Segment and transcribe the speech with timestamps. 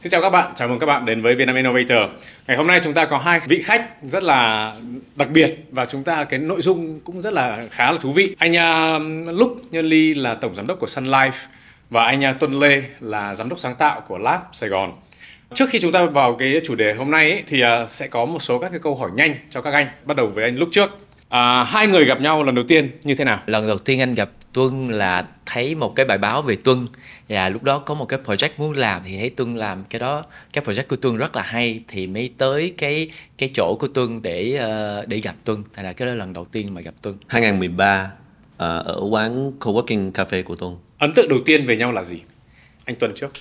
[0.00, 1.98] Xin chào các bạn, chào mừng các bạn đến với Vietnam Innovator.
[2.46, 4.72] Ngày hôm nay chúng ta có hai vị khách rất là
[5.16, 8.34] đặc biệt và chúng ta cái nội dung cũng rất là khá là thú vị.
[8.38, 9.02] Anh à, uh,
[9.38, 11.30] Lúc Nhân Ly là tổng giám đốc của Sun Life
[11.90, 14.92] và anh uh, Tuân Lê là giám đốc sáng tạo của Lab Sài Gòn.
[15.54, 18.24] Trước khi chúng ta vào cái chủ đề hôm nay ấy, thì uh, sẽ có
[18.24, 19.86] một số các cái câu hỏi nhanh cho các anh.
[20.04, 20.98] Bắt đầu với anh Lúc trước.
[21.28, 23.38] À, hai người gặp nhau lần đầu tiên như thế nào?
[23.46, 26.86] lần đầu tiên anh gặp Tuân là thấy một cái bài báo về Tuân
[27.28, 30.24] và lúc đó có một cái project muốn làm thì thấy Tuân làm cái đó
[30.52, 34.22] cái project của Tuân rất là hay thì mới tới cái cái chỗ của Tuân
[34.22, 36.94] để ờ, để gặp Tuân thành là cái đó là lần đầu tiên mà gặp
[37.02, 38.10] Tuân 2013
[38.56, 40.76] ờ, ở quán coworking cafe của Tuân.
[40.98, 42.22] Ấn tượng đầu tiên về nhau là gì?
[42.84, 43.32] Anh Tuân trước.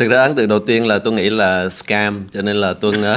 [0.00, 3.02] Thực ra ấn tượng đầu tiên là tôi nghĩ là scam cho nên là Tuân
[3.02, 3.16] ờ,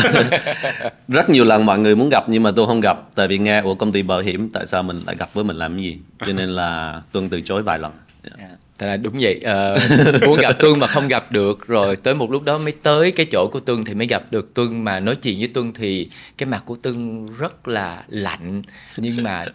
[1.08, 3.62] rất nhiều lần mọi người muốn gặp nhưng mà tôi không gặp tại vì nghe
[3.62, 5.98] của công ty bảo hiểm tại sao mình lại gặp với mình làm cái gì
[6.26, 7.92] cho nên là Tuân từ chối vài lần.
[8.38, 8.52] Yeah.
[8.80, 9.76] Thật là đúng vậy à,
[10.26, 13.26] muốn gặp Tuân mà không gặp được rồi tới một lúc đó mới tới cái
[13.32, 16.48] chỗ của Tuân thì mới gặp được Tuân mà nói chuyện với Tuân thì cái
[16.48, 18.62] mặt của Tuân rất là lạnh
[18.98, 19.46] nhưng mà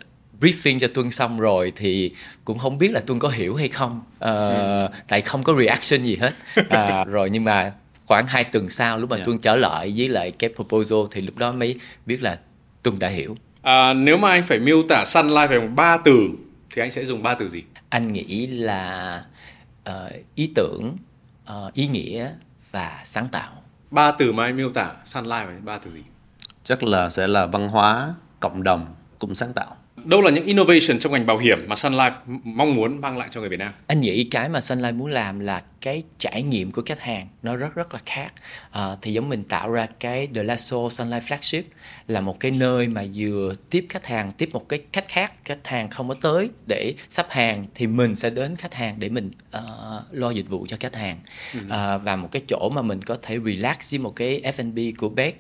[0.40, 2.10] briefing cho Tuân xong rồi thì
[2.44, 6.16] cũng không biết là Tuân có hiểu hay không Ờ, tại không có reaction gì
[6.16, 6.32] hết
[6.70, 7.72] à, rồi nhưng mà
[8.06, 9.26] khoảng 2 tuần sau lúc mà Yeah.
[9.26, 12.38] Tuân trở lại với lại cái proposal thì lúc đó mới biết là
[12.82, 16.28] Tuân đã hiểu À, nếu mà anh phải miêu tả Sun Life bằng ba từ
[16.74, 17.62] thì anh sẽ dùng ba từ gì?
[17.88, 19.24] anh nghĩ là
[19.84, 20.96] ờ, ý tưởng
[21.44, 22.30] ờ, ý nghĩa
[22.70, 23.52] và sáng tạo
[23.90, 26.02] Ba từ mà anh miêu tả Sun Life là ba từ gì?
[26.64, 28.86] Chắc là sẽ là văn hóa, cộng đồng
[29.18, 29.76] cũng sáng tạo.
[30.04, 32.12] Đâu là những innovation trong ngành bảo hiểm mà Sun Life
[32.44, 33.72] mong muốn mang lại cho người Việt Nam?
[33.86, 37.28] anh nghĩ cái mà Sun Life muốn làm là cái trải nghiệm của khách hàng
[37.42, 38.32] nó rất rất là khác.
[38.70, 41.62] Ờ, thì giống mình tạo ra cái The Lasso Sunlight Flagship
[42.08, 45.66] là một cái nơi mà vừa tiếp khách hàng tiếp một cái khách khác khách
[45.66, 49.30] hàng không có tới để sắp hàng thì mình sẽ đến khách hàng để mình
[49.50, 51.18] ờ, lo dịch vụ cho khách hàng.
[51.68, 55.08] Ờ, và một cái chỗ mà mình có thể relax với một cái F&B của
[55.08, 55.34] Bex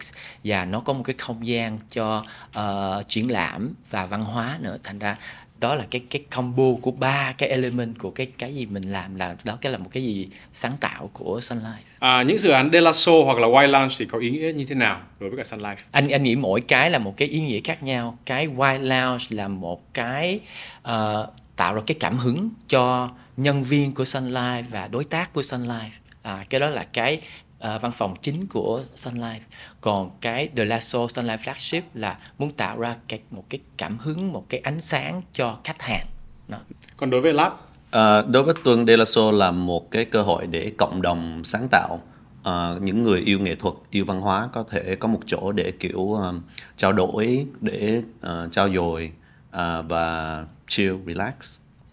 [0.44, 4.76] và nó có một cái không gian cho ờ, triển lãm và văn hóa nữa.
[4.82, 5.16] Thành ra
[5.60, 9.14] đó là cái cái combo của ba cái element của cái cái gì mình làm
[9.14, 12.50] là đó cái là một cái gì sáng tạo của Sun Life À, những dự
[12.50, 15.36] án Delaso hoặc là Wild Lounge thì có ý nghĩa như thế nào đối với
[15.36, 15.76] cả Sun Life?
[15.90, 18.18] anh anh nghĩ mỗi cái là một cái ý nghĩa khác nhau.
[18.26, 20.40] Cái Wild Lounge là một cái
[20.82, 25.32] ờ, tạo ra cái cảm hứng cho nhân viên của Sun Life và đối tác
[25.32, 25.90] của Sun Life
[26.22, 27.20] à, cái đó là cái
[27.58, 29.40] ờ, văn phòng chính của Sun Life
[29.80, 33.98] còn cái The Lasso Sun Life Flagship là muốn tạo ra cái một cái cảm
[33.98, 36.06] hứng một cái ánh sáng cho khách hàng
[36.48, 36.58] đó.
[36.96, 37.52] Còn đối với Lab,
[37.90, 41.42] Ờ, đối với Tuân De La Soul là một cái cơ hội để cộng đồng
[41.44, 42.00] sáng tạo
[42.42, 45.72] ờ, những người yêu nghệ thuật, yêu văn hóa có thể có một chỗ để
[45.80, 46.34] kiểu ờ,
[46.76, 49.12] trao đổi, để ờ, trao dồi
[49.50, 51.34] ờ, và chill, relax.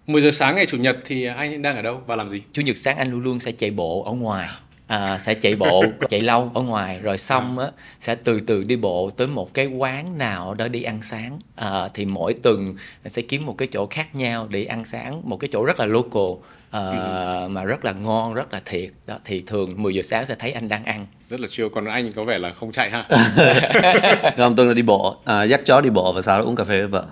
[0.07, 2.41] 10 giờ sáng ngày Chủ nhật thì anh đang ở đâu và làm gì?
[2.53, 4.49] chủ nhật sáng anh luôn luôn sẽ chạy bộ ở ngoài
[4.88, 7.68] à, sẽ chạy bộ chạy lâu ở ngoài rồi xong á
[8.00, 11.88] sẽ từ từ đi bộ tới một cái quán nào đó đi ăn sáng à,
[11.94, 12.75] thì mỗi tuần
[13.06, 15.85] sẽ kiếm một cái chỗ khác nhau để ăn sáng một cái chỗ rất là
[15.85, 16.81] local à,
[17.50, 20.51] mà rất là ngon rất là thiệt đó thì thường 10 giờ sáng sẽ thấy
[20.51, 23.06] anh đang ăn Rất là chill, còn anh có vẻ là không chạy ha.
[24.38, 26.63] Không, Tuân là đi bộ, à, dắt chó đi bộ và sau đó uống cà
[26.63, 27.06] phê với vợ.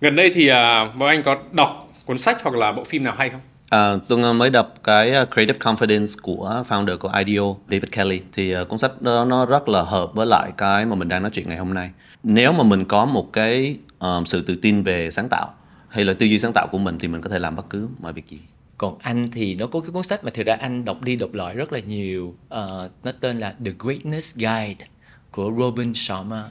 [0.00, 3.14] Gần đây thì à, vợ anh có đọc cuốn sách hoặc là bộ phim nào
[3.18, 3.40] hay không?
[3.70, 3.96] À,
[4.34, 8.20] mới đọc cái ờ, Creative Confidence của founder của IDEO, David Kelly.
[8.32, 11.22] Thì uh, cuốn sách đó nó rất là hợp với lại cái mà mình đang
[11.22, 11.90] nói chuyện ngày hôm nay.
[12.22, 15.54] Nếu mà mình có một cái um, sự tự tin về sáng tạo
[15.88, 17.88] hay là tư duy sáng tạo của mình thì mình có thể làm bất cứ
[18.00, 18.38] mọi việc gì.
[18.78, 21.32] còn anh thì nó có cái cuốn sách mà thực ra anh đọc đi đọc
[21.32, 24.86] lại rất là nhiều uh, nó tên là The Greatness Guide
[25.30, 26.44] của Robin Sharma.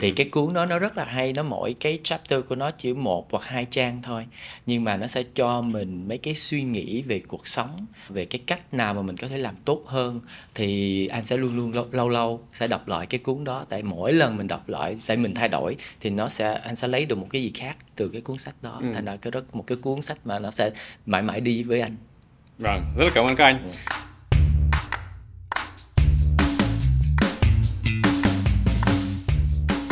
[0.00, 2.92] Thì cái cuốn đó nó rất là hay nó mỗi cái chapter của nó chỉ
[2.92, 4.26] một hoặc hai trang thôi.
[4.66, 8.40] Nhưng mà nó sẽ cho mình mấy cái suy nghĩ về cuộc sống về cái
[8.46, 10.20] cách nào mà mình có thể làm tốt hơn.
[10.54, 13.64] Thì anh sẽ luôn luôn lâu lâu, lâu sẽ đọc lại cái cuốn đó.
[13.68, 16.88] Tại mỗi lần mình đọc lại tại mình thay đổi thì nó sẽ anh sẽ
[16.88, 18.80] lấy được một cái gì khác từ cái cuốn sách đó.
[18.94, 20.70] Thành ra cái đó một cái cuốn sách mà nó sẽ
[21.06, 21.96] mãi mãi đi với anh.
[22.58, 23.70] Vâng, rất là cảm ơn các anh.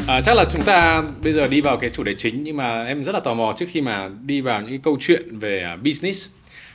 [0.09, 2.85] À, chắc là chúng ta bây giờ đi vào cái chủ đề chính nhưng mà
[2.85, 5.63] em rất là tò mò trước khi mà đi vào những cái câu chuyện về
[5.63, 6.29] à, business.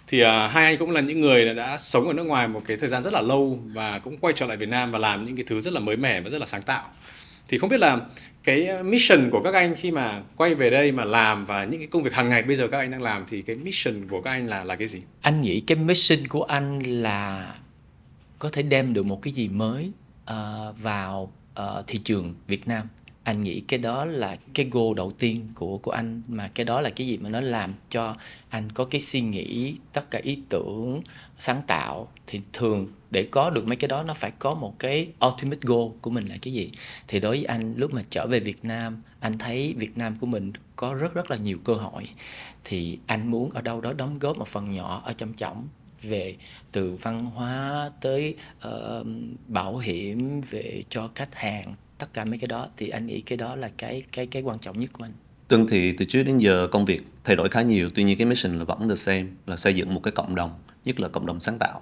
[0.07, 2.61] Thì uh, hai anh cũng là những người đã, đã sống ở nước ngoài một
[2.67, 5.25] cái thời gian rất là lâu và cũng quay trở lại Việt Nam và làm
[5.25, 6.89] những cái thứ rất là mới mẻ và rất là sáng tạo.
[7.47, 7.97] Thì không biết là
[8.43, 11.87] cái mission của các anh khi mà quay về đây mà làm và những cái
[11.87, 14.31] công việc hàng ngày bây giờ các anh đang làm thì cái mission của các
[14.31, 15.01] anh là là cái gì?
[15.21, 17.53] anh nghĩ cái mission của anh là
[18.39, 19.91] có thể đem được một cái gì mới
[20.31, 20.35] uh,
[20.81, 22.87] vào uh, thị trường Việt Nam
[23.23, 26.81] anh nghĩ cái đó là cái goal đầu tiên của của anh mà cái đó
[26.81, 28.15] là cái gì mà nó làm cho
[28.49, 31.01] anh có cái suy nghĩ tất cả ý tưởng
[31.39, 35.07] sáng tạo thì thường để có được mấy cái đó nó phải có một cái
[35.27, 36.71] ultimate goal của mình là cái gì.
[37.07, 40.27] Thì đối với anh lúc mà trở về Việt Nam anh thấy Việt Nam của
[40.27, 42.09] mình có rất rất là nhiều cơ hội.
[42.63, 45.67] Thì anh muốn ở đâu đó đóng góp một phần nhỏ ở trong trọng
[46.03, 46.35] về
[46.71, 48.35] từ văn hóa tới
[48.67, 49.07] uh,
[49.47, 53.37] bảo hiểm về cho khách hàng tất cả mấy cái đó thì anh nghĩ cái
[53.37, 55.11] đó là cái cái cái quan trọng nhất của anh
[55.47, 58.25] Tuân thì từ trước đến giờ công việc thay đổi khá nhiều, tuy nhiên cái
[58.25, 60.51] mission là vẫn the same, là xây dựng một cái cộng đồng,
[60.85, 61.81] nhất là cộng đồng sáng tạo.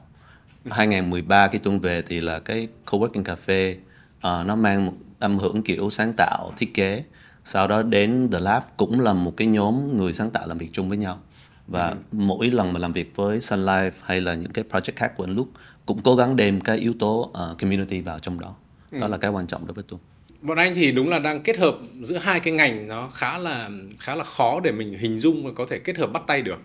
[0.72, 3.74] 2013 khi Tuân về thì là cái coworking cafe
[4.18, 7.04] uh, nó mang một âm hưởng kiểu sáng tạo, thiết kế.
[7.44, 10.70] Sau đó đến The Lab cũng là một cái nhóm người sáng tạo làm việc
[10.74, 11.20] chung với nhau.
[11.68, 11.96] Và ừ.
[12.12, 15.24] mỗi lần mà làm việc với Sun Life hay là những cái project khác của
[15.24, 15.50] anh Lúc
[15.86, 18.56] cũng cố gắng đem cái yếu tố uh, community vào trong đó.
[18.92, 19.12] Đó ừ.
[19.12, 20.02] là cái quan trọng đối với Tuân
[20.42, 23.70] bọn anh thì đúng là đang kết hợp giữa hai cái ngành nó khá là
[24.00, 26.60] khá là khó để mình hình dung và có thể kết hợp bắt tay được.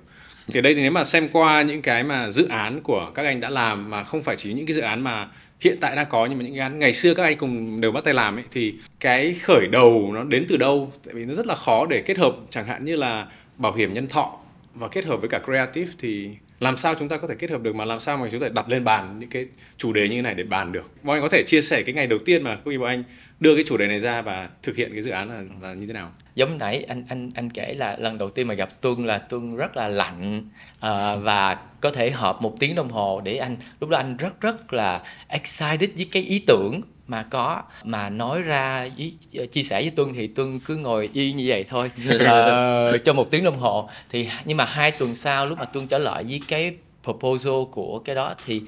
[0.49, 3.41] Thì đây thì nếu mà xem qua những cái mà dự án của các anh
[3.41, 5.29] đã làm mà không phải chỉ những cái dự án mà
[5.61, 8.05] hiện tại đang có nhưng mà những cái ngày xưa các anh cùng đều bắt
[8.05, 10.93] tay làm ấy thì cái khởi đầu nó đến từ đâu?
[11.05, 12.37] Tại vì nó rất là khó để kết hợp.
[12.51, 13.27] Chẳng hạn như là
[13.57, 14.39] bảo hiểm nhân thọ
[14.75, 16.31] và kết hợp với cả creative thì
[16.61, 18.49] làm sao chúng ta có thể kết hợp được mà làm sao mà chúng ta
[18.49, 19.47] đặt lên bàn những cái
[19.77, 20.91] chủ đề như thế này để bàn được?
[21.03, 23.05] Bọn anh có thể chia sẻ cái ngày đầu tiên mà quý khi bọn anh
[23.41, 25.87] đưa cái chủ đề này ra và thực hiện cái dự án là, là như
[25.87, 26.13] thế nào?
[26.35, 29.57] Giống nãy anh anh anh kể là lần đầu tiên mà gặp tuân là tuân
[29.57, 30.39] rất là lạnh
[30.77, 34.41] uh, và có thể họp một tiếng đồng hồ để anh lúc đó anh rất
[34.41, 39.15] rất là excited với cái ý tưởng mà có mà nói ra với,
[39.47, 41.91] chia sẻ với tuân thì tuân cứ ngồi y như vậy thôi.
[42.15, 43.89] Uh, cho một tiếng đồng hồ.
[44.11, 47.99] Thì nhưng mà hai tuần sau lúc mà tuân trở lại với cái proposal của
[48.05, 48.63] cái đó thì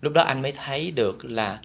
[0.00, 1.58] lúc đó anh mới thấy được là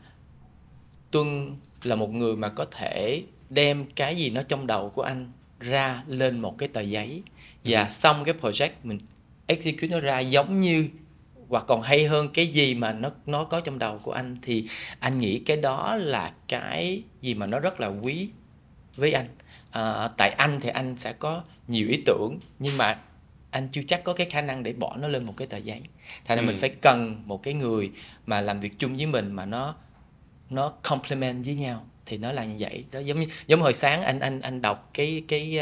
[1.12, 5.31] tuân là một người mà có thể đem cái gì nó trong đầu của anh
[5.59, 7.24] ra lên một cái tờ giấy.
[7.63, 7.89] Và ừ.
[7.89, 9.00] xong cái project mình
[9.47, 10.88] execute nó ra giống như
[11.51, 14.68] hoặc còn hay hơn cái gì mà nó nó có trong đầu của anh thì
[15.00, 18.30] anh nghĩ cái đó là cái gì mà nó rất là quý
[18.95, 19.27] với anh.
[19.71, 22.98] À, tại anh thì anh sẽ có nhiều ý tưởng nhưng mà
[23.51, 25.81] anh chưa chắc có cái khả năng để bỏ nó lên một cái tờ giấy.
[26.25, 26.48] Thành ra ừ.
[26.48, 27.92] mình phải cần một cái người
[28.25, 29.75] mà làm việc chung với mình mà nó
[30.50, 32.83] nó complement với nhau thì nó là như vậy.
[32.92, 35.59] Đó giống như giống hồi sáng anh anh anh đọc cái cái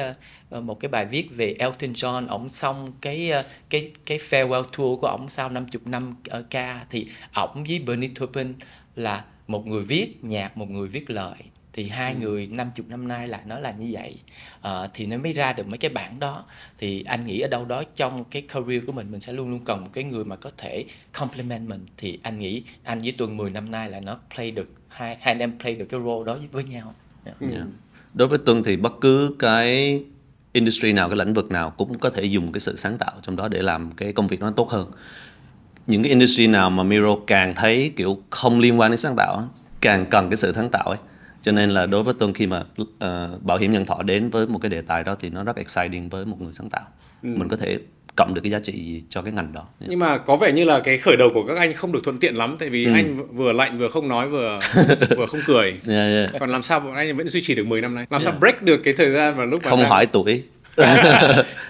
[0.56, 4.64] uh, một cái bài viết về Elton John ổng xong cái uh, cái cái farewell
[4.64, 8.54] tour của ổng sau 50 năm ở ca thì ổng với Bernie Taupin
[8.96, 11.38] là một người viết nhạc một người viết lời.
[11.74, 12.20] Thì hai ừ.
[12.20, 14.16] người 50 năm nay là nó là như vậy.
[14.62, 16.46] À, thì nó mới ra được mấy cái bản đó.
[16.78, 19.66] Thì anh nghĩ ở đâu đó trong cái career của mình mình sẽ luôn luôn
[19.66, 21.86] cần một cái người mà có thể complement mình.
[21.98, 25.34] Thì anh nghĩ anh với tuần 10 năm nay là nó play được hai hai
[25.34, 26.94] anh em play được cái role đó với nhau
[27.26, 27.42] yeah.
[27.42, 27.54] Yeah.
[27.54, 27.66] Ừ.
[28.14, 30.04] đối với tuân thì bất cứ cái
[30.54, 33.36] industry nào cái lĩnh vực nào cũng có thể dùng cái sự sáng tạo trong
[33.36, 34.92] đó để làm cái công việc nó tốt hơn
[35.88, 39.50] những cái industry nào mà Miro càng thấy kiểu không liên quan đến sáng tạo
[39.82, 40.98] càng cần cái sự sáng tạo ấy
[41.42, 42.88] cho nên là đối với tuân khi mà uh,
[43.44, 46.10] bảo hiểm nhân thọ đến với một cái đề tài đó thì nó rất exciting
[46.10, 46.84] với một người sáng tạo
[47.24, 47.30] ừ.
[47.38, 47.80] mình có thể
[48.20, 50.64] cộng được cái giá trị gì cho cái ngành đó nhưng mà có vẻ như
[50.64, 52.94] là cái khởi đầu của các anh không được thuận tiện lắm tại vì ừ.
[52.94, 54.58] anh vừa lạnh vừa không nói vừa
[55.18, 56.30] vừa không cười yeah, yeah.
[56.40, 58.22] còn làm sao bọn anh vẫn duy trì được 10 năm nay làm yeah.
[58.22, 59.90] sao break được cái thời gian và lúc mà không đang...
[59.90, 60.44] hỏi tuổi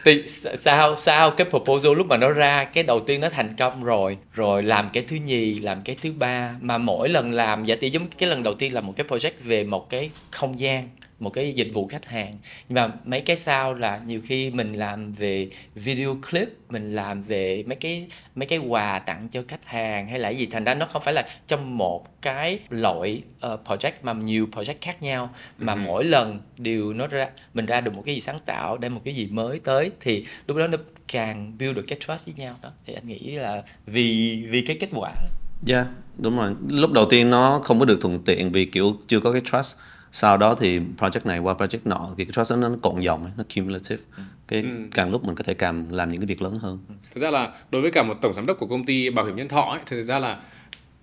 [0.05, 0.23] thì
[0.61, 4.17] sao sao cái proposal lúc mà nó ra cái đầu tiên nó thành công rồi
[4.33, 7.89] rồi làm cái thứ nhì làm cái thứ ba mà mỗi lần làm giả tỷ
[7.89, 10.83] giống cái lần đầu tiên là một cái project về một cái không gian
[11.19, 12.33] một cái dịch vụ khách hàng.
[12.69, 17.23] Nhưng mà mấy cái sau là nhiều khi mình làm về video clip mình làm
[17.23, 20.45] về mấy cái mấy cái quà tặng cho khách hàng hay là gì.
[20.45, 23.21] Thành ra nó không phải là trong một cái loại
[23.53, 25.77] uh, project mà nhiều project khác nhau mà ừ.
[25.77, 29.01] mỗi lần đều nó ra mình ra được một cái gì sáng tạo đem một
[29.05, 32.55] cái gì mới tới thì lúc đó nó càng build được cái trust với nhau
[32.61, 32.69] đó.
[32.85, 35.13] Thì anh nghĩ là vì vì cái kết quả.
[35.61, 36.55] Dạ, yeah, đúng rồi.
[36.69, 39.77] Lúc đầu tiên nó không có được thuận tiện vì kiểu chưa có cái trust
[40.11, 43.43] sau đó thì project này qua project nọ thì cái trust nó cộng dòng nó
[43.55, 44.23] cumulative ừ.
[44.47, 44.67] cái ừ.
[44.93, 46.93] càng lúc mình có thể càng làm những cái việc lớn hơn ừ.
[47.13, 49.35] thực ra là đối với cả một tổng giám đốc của công ty bảo hiểm
[49.35, 50.39] nhân thọ ấy, thực ra là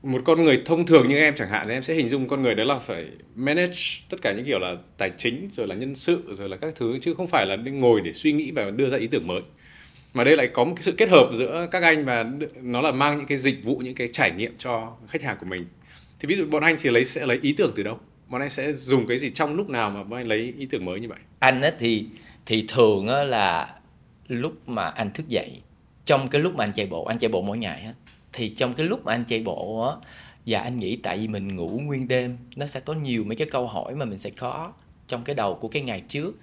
[0.03, 2.43] một con người thông thường như em chẳng hạn thì em sẽ hình dung con
[2.43, 5.95] người đấy là phải manage tất cả những kiểu là tài chính rồi là nhân
[5.95, 8.91] sự rồi là các thứ chứ không phải là ngồi để suy nghĩ và đưa
[8.91, 9.41] ra ý tưởng mới
[10.15, 12.27] mà đây lại có một cái sự kết hợp giữa các anh và
[12.63, 15.47] nó là mang những cái dịch vụ những cái trải nghiệm cho khách hàng của
[15.47, 15.67] mình
[16.21, 17.99] thì ví dụ bọn anh thì lấy sẽ lấy ý tưởng từ đâu
[18.29, 20.85] bọn anh sẽ dùng cái gì trong lúc nào mà bọn anh lấy ý tưởng
[20.85, 21.19] mới như vậy?
[21.39, 22.07] Anh ấy thì
[22.47, 23.75] thì thường á là
[24.29, 25.61] lúc mà anh thức dậy
[26.05, 27.93] trong cái lúc mà anh chạy bộ anh chạy bộ mỗi ngày á
[28.33, 29.97] thì trong cái lúc mà anh chạy bộ á
[30.47, 33.49] và anh nghĩ tại vì mình ngủ nguyên đêm nó sẽ có nhiều mấy cái
[33.51, 34.73] câu hỏi mà mình sẽ có
[35.07, 36.35] trong cái đầu của cái ngày trước.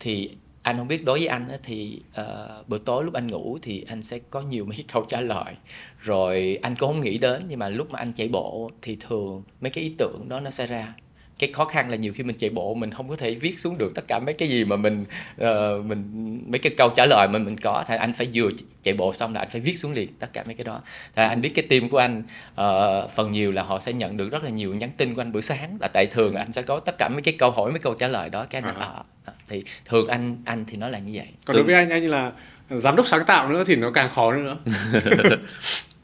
[0.00, 0.30] Thì
[0.62, 3.84] anh không biết đối với anh thì ờ, uh, buổi tối lúc anh ngủ thì
[3.88, 5.54] anh sẽ có nhiều mấy câu trả lời.
[6.00, 9.42] Rồi anh cũng không nghĩ đến nhưng mà lúc mà anh chạy bộ thì thường
[9.60, 10.94] mấy cái ý tưởng đó nó sẽ ra
[11.42, 13.78] cái khó khăn là nhiều khi mình chạy bộ mình không có thể viết xuống
[13.78, 15.00] được tất cả mấy cái gì mà mình
[15.40, 17.84] uh, mình mấy cái câu trả lời mà mình có.
[17.88, 18.50] Thì anh phải vừa
[18.82, 20.80] chạy bộ xong là anh phải viết xuống liền tất cả mấy cái đó.
[21.16, 22.22] Thì anh biết cái team của anh
[22.60, 25.32] uh, phần nhiều là họ sẽ nhận được rất là nhiều nhắn tin của anh
[25.32, 27.78] buổi sáng là tại thường anh sẽ có tất cả mấy cái câu hỏi mấy
[27.78, 28.88] câu trả lời đó cái anh à.
[29.24, 31.26] à, thì thường anh anh thì nó là như vậy.
[31.44, 32.32] Còn đối với anh anh là
[32.70, 34.56] giám đốc sáng tạo nữa thì nó càng khó nữa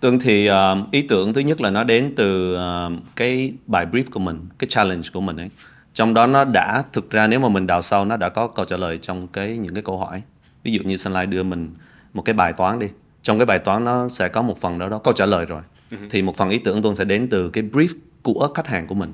[0.00, 4.04] Tuân thì uh, ý tưởng thứ nhất là nó đến từ uh, cái bài brief
[4.10, 5.50] của mình, cái challenge của mình ấy.
[5.94, 8.64] Trong đó nó đã thực ra nếu mà mình đào sâu nó đã có câu
[8.64, 10.22] trả lời trong cái những cái câu hỏi.
[10.62, 11.74] Ví dụ như Sunlight đưa mình
[12.14, 12.86] một cái bài toán đi.
[13.22, 15.62] Trong cái bài toán nó sẽ có một phần đó đó câu trả lời rồi.
[15.90, 16.08] Uh-huh.
[16.10, 17.88] Thì một phần ý tưởng Tuân sẽ đến từ cái brief
[18.22, 19.12] của khách hàng của mình.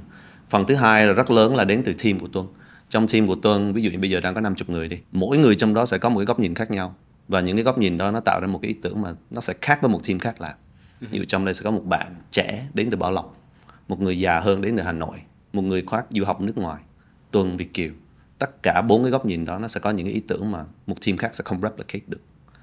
[0.51, 2.47] Phần thứ hai là rất lớn là đến từ team của Tuân.
[2.91, 4.99] Trong team của Tuân, ví dụ như bây giờ đang có 50 người đi.
[5.13, 6.95] Mỗi người trong đó sẽ có một cái góc nhìn khác nhau.
[7.29, 9.41] Và những cái góc nhìn đó nó tạo ra một cái ý tưởng mà nó
[9.41, 10.55] sẽ khác với một team khác làm
[11.11, 13.37] ví dụ trong đây sẽ có một bạn trẻ đến từ Bảo Lộc
[13.89, 16.83] một người già hơn đến từ Hà Nội một người khác du học nước ngoài
[17.31, 17.91] Tuần Việt Kiều.
[18.39, 20.65] Tất cả bốn cái góc nhìn đó nó sẽ có những cái ý tưởng mà
[20.87, 22.21] một team khác sẽ không replicate được.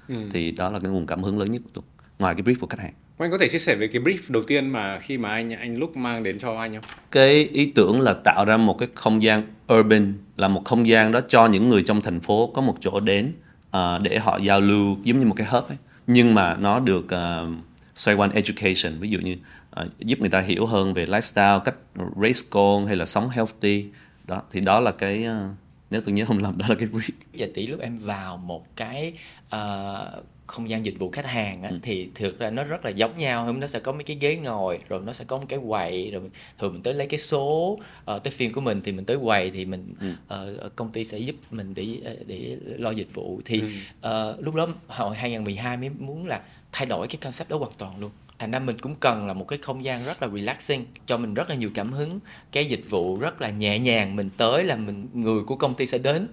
[0.08, 0.14] Ừ.
[0.32, 1.84] thì đó là cái nguồn cảm hứng lớn nhất của Tuần
[2.18, 2.92] ngoài cái brief của khách hàng.
[3.18, 5.78] Anh có thể chia sẻ về cái brief đầu tiên mà khi mà anh anh
[5.78, 6.84] lúc mang đến cho anh không?
[7.10, 11.12] Cái ý tưởng là tạo ra một cái không gian urban là một không gian
[11.12, 13.32] đó cho những người trong thành phố có một chỗ đến
[13.76, 15.76] uh, để họ giao lưu giống như một cái hub ấy.
[16.06, 17.48] Nhưng mà nó được uh,
[17.94, 18.98] xoay quanh education.
[19.00, 19.36] Ví dụ như
[19.80, 21.74] uh, giúp người ta hiểu hơn về lifestyle cách
[22.22, 23.86] raise con hay là sống healthy.
[24.26, 25.56] Đó thì đó là cái uh,
[25.90, 27.12] nếu tôi nhớ không lầm đó là cái brief.
[27.32, 29.12] Giờ tỷ lúc em vào một cái
[29.56, 31.78] uh, không gian dịch vụ khách hàng á, ừ.
[31.82, 34.36] thì thực ra nó rất là giống nhau hôm nó sẽ có mấy cái ghế
[34.36, 36.22] ngồi rồi nó sẽ có một cái quầy rồi
[36.58, 37.78] thường mình tới lấy cái số
[38.14, 40.56] uh, tới phiên của mình thì mình tới quầy thì mình ừ.
[40.66, 41.86] uh, công ty sẽ giúp mình để
[42.26, 43.62] để lo dịch vụ thì
[44.02, 44.30] ừ.
[44.32, 46.40] uh, lúc đó hồi 2012 mới muốn là
[46.72, 49.48] thay đổi cái concept đó hoàn toàn luôn thành ra mình cũng cần là một
[49.48, 52.20] cái không gian rất là relaxing cho mình rất là nhiều cảm hứng
[52.52, 55.86] cái dịch vụ rất là nhẹ nhàng mình tới là mình người của công ty
[55.86, 56.28] sẽ đến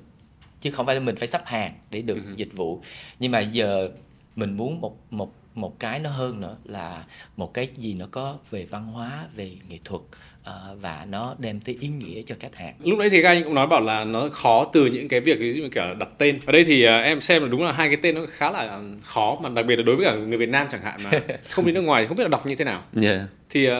[0.61, 2.33] chứ không phải là mình phải sắp hàng để được ừ.
[2.35, 2.81] dịch vụ.
[3.19, 3.89] Nhưng mà giờ
[4.35, 7.03] mình muốn một một một cái nó hơn nữa là
[7.37, 11.59] một cái gì nó có về văn hóa về nghệ thuật uh, và nó đem
[11.59, 12.73] tới ý nghĩa cho khách hàng.
[12.83, 15.39] Lúc nãy thì các anh cũng nói bảo là nó khó từ những cái việc
[15.39, 16.39] ví dụ như kiểu đặt tên.
[16.45, 18.81] Ở đây thì uh, em xem là đúng là hai cái tên nó khá là
[19.03, 21.11] khó mà đặc biệt là đối với cả người Việt Nam chẳng hạn mà
[21.49, 22.83] không đi nước ngoài không biết là đọc như thế nào.
[23.01, 23.21] Yeah.
[23.49, 23.75] thì uh,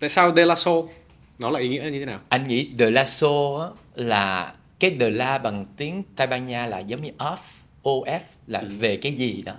[0.00, 0.72] tại sao De La So
[1.40, 2.18] nó là ý nghĩa như thế nào?
[2.28, 3.28] Anh nghĩ De La So
[3.94, 7.36] là cái De La bằng tiếng Tây Ban Nha là giống như off
[7.82, 8.68] OF là ừ.
[8.78, 9.56] về cái gì đó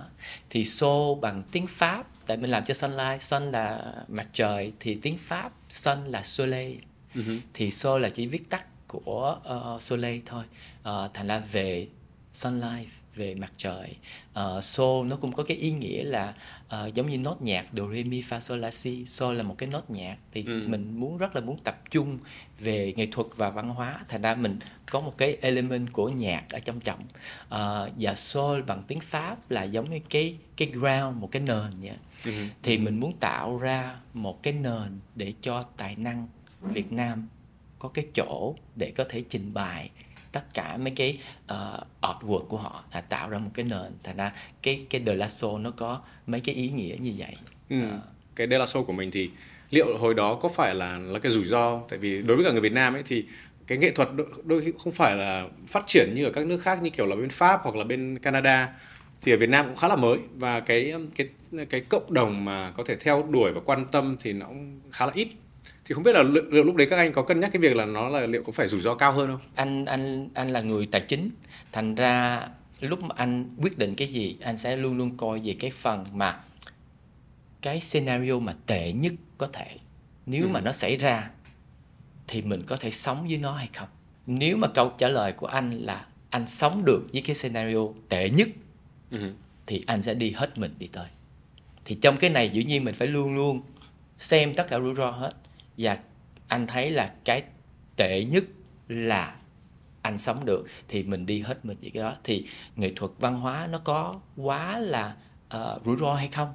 [0.50, 4.98] thì so bằng tiếng Pháp tại mình làm cho sunlight sun là mặt trời thì
[5.02, 6.76] tiếng Pháp sun là soleil
[7.14, 7.38] uh-huh.
[7.54, 10.44] thì so là chỉ viết tắt của uh, soleil thôi
[10.80, 11.86] uh, thành ra về
[12.32, 13.96] sunlight về mặt trời
[14.30, 16.34] uh, so nó cũng có cái ý nghĩa là
[16.66, 19.54] uh, giống như nốt nhạc do re mi fa sol la si so là một
[19.58, 20.62] cái nốt nhạc thì ừ.
[20.66, 22.18] mình muốn rất là muốn tập trung
[22.58, 24.58] về nghệ thuật và văn hóa thành ra mình
[24.90, 27.00] có một cái element của nhạc ở trong trọng
[27.44, 31.70] uh, và sol bằng tiếng pháp là giống như cái cái ground một cái nền
[31.80, 32.32] vậy ừ.
[32.62, 36.28] thì mình muốn tạo ra một cái nền để cho tài năng
[36.60, 37.28] Việt Nam
[37.78, 39.90] có cái chỗ để có thể trình bày
[40.32, 43.92] tất cả mấy cái uh, artwork của họ là tạo ra một cái nền.
[44.02, 47.34] Thành ra cái cái De La Soul nó có mấy cái ý nghĩa như vậy.
[47.70, 47.76] Ừ.
[47.76, 48.02] uh,
[48.36, 49.30] cái De La Soul của mình thì
[49.70, 51.80] liệu hồi đó có phải là là cái rủi ro?
[51.88, 53.24] Tại vì đối với cả người Việt Nam ấy thì
[53.66, 56.58] cái nghệ thuật đôi, đôi khi không phải là phát triển như ở các nước
[56.58, 58.68] khác như kiểu là bên Pháp hoặc là bên Canada
[59.22, 60.18] thì ở Việt Nam cũng khá là mới.
[60.34, 61.28] Và cái cái
[61.70, 65.06] cái cộng đồng mà có thể theo đuổi và quan tâm thì nó cũng khá
[65.06, 65.28] là ít
[65.84, 67.84] thì không biết là liệu lúc đấy các anh có cân nhắc cái việc là
[67.84, 69.40] nó là liệu có phải rủi ro cao hơn không?
[69.54, 71.30] Anh anh anh là người tài chính.
[71.72, 72.42] Thành ra
[72.80, 76.04] lúc mà anh quyết định cái gì anh sẽ luôn luôn coi về cái phần
[76.12, 76.40] mà
[77.62, 79.66] cái scenario mà tệ nhất có thể.
[80.26, 80.48] Nếu ừ.
[80.48, 81.30] mà nó xảy ra
[82.28, 83.88] thì mình có thể sống với nó hay không?
[84.26, 88.30] Nếu mà câu trả lời của anh là anh sống được với cái scenario tệ
[88.30, 88.48] nhất
[89.10, 89.32] ừ.
[89.66, 91.06] thì anh sẽ đi hết mình đi tới.
[91.84, 93.62] Thì trong cái này dĩ nhiên mình phải luôn luôn
[94.18, 95.32] xem tất cả rủi ro hết
[95.78, 95.98] và
[96.48, 97.42] anh thấy là cái
[97.96, 98.44] tệ nhất
[98.88, 99.36] là
[100.02, 102.16] anh sống được thì mình đi hết mình chỉ cái đó.
[102.24, 105.16] Thì nghệ thuật văn hóa nó có quá là
[105.56, 106.52] uh, rủi ro hay không?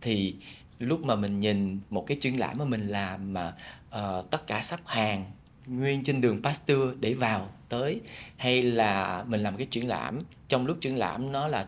[0.00, 0.36] Thì
[0.78, 3.54] lúc mà mình nhìn một cái triển lãm mà mình làm mà
[3.96, 5.32] uh, tất cả sắp hàng
[5.66, 8.00] nguyên trên đường Pasteur để vào tới
[8.36, 11.66] hay là mình làm cái triển lãm trong lúc triển lãm nó là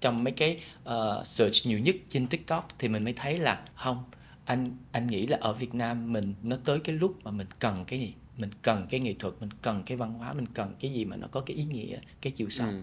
[0.00, 4.04] trong mấy cái uh, search nhiều nhất trên TikTok thì mình mới thấy là không
[4.48, 7.84] anh anh nghĩ là ở Việt Nam mình nó tới cái lúc mà mình cần
[7.84, 10.92] cái gì mình cần cái nghệ thuật mình cần cái văn hóa mình cần cái
[10.92, 12.74] gì mà nó có cái ý nghĩa cái chiều sâu ừ.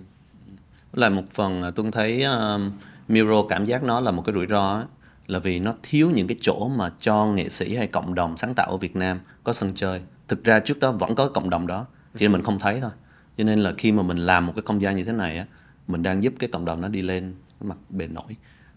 [0.94, 2.72] Lại một phần Tuân thấy um,
[3.08, 4.86] Miro cảm giác nó là một cái rủi ro ấy,
[5.28, 8.54] là vì nó thiếu những cái chỗ mà cho nghệ sĩ hay cộng đồng sáng
[8.56, 10.02] tạo ở Việt Nam có sân chơi.
[10.28, 11.86] Thực ra trước đó vẫn có cộng đồng đó,
[12.18, 12.92] chỉ là mình không thấy thôi.
[13.38, 15.46] Cho nên là khi mà mình làm một cái không gian như thế này á,
[15.88, 18.36] mình đang giúp cái cộng đồng nó đi lên mặt bền nổi.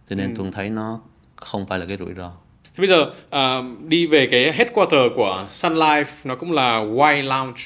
[0.09, 1.01] Cho nên Tuân thấy nó
[1.37, 2.33] không phải là cái rủi ro.
[2.79, 7.25] Thế bây giờ à, đi về cái headquarter của Sun Life nó cũng là Wine
[7.25, 7.63] Lounge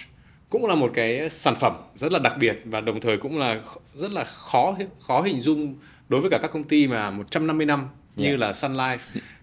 [0.51, 3.61] cũng là một cái sản phẩm rất là đặc biệt và đồng thời cũng là
[3.95, 5.77] rất là khó khó hình dung
[6.09, 8.39] đối với cả các công ty mà 150 năm như Yeah.
[8.41, 8.99] là Sun Life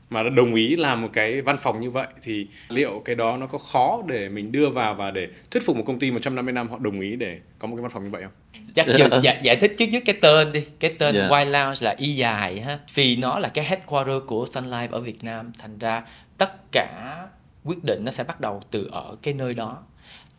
[0.10, 3.48] mà đồng ý làm một cái văn phòng như vậy thì liệu cái đó nó
[3.48, 6.70] có khó để mình đưa vào và để thuyết phục một công ty 150 năm
[6.70, 8.32] họ đồng ý để có một cái văn phòng như vậy không?
[8.76, 10.66] chắc giờ giải, giải thích trước nhất cái tên đi.
[10.80, 11.32] Cái tên Yeah.
[11.32, 12.80] White Lounge là y dài ha.
[12.94, 15.52] Vì nó là cái headquarter của Sun Life ở Việt Nam.
[15.60, 16.04] Thành ra
[16.38, 17.18] tất cả
[17.64, 19.78] quyết định nó sẽ bắt đầu từ ở cái nơi đó.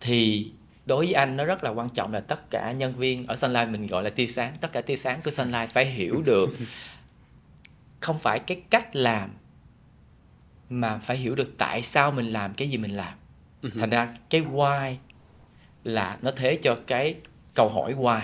[0.01, 0.47] Thì
[0.87, 3.53] đối với anh nó rất là quan trọng là tất cả nhân viên ở Sun
[3.53, 4.53] Life mình gọi là tia sáng.
[4.61, 6.51] Tất cả tia sáng của Sun Life phải hiểu được.
[8.01, 9.31] Không phải cái cách làm
[10.71, 13.15] mà phải hiểu được tại sao mình làm cái gì mình làm.
[13.81, 14.95] Thành ra cái why
[15.85, 17.15] là nó thế cho cái
[17.55, 18.21] câu hỏi why.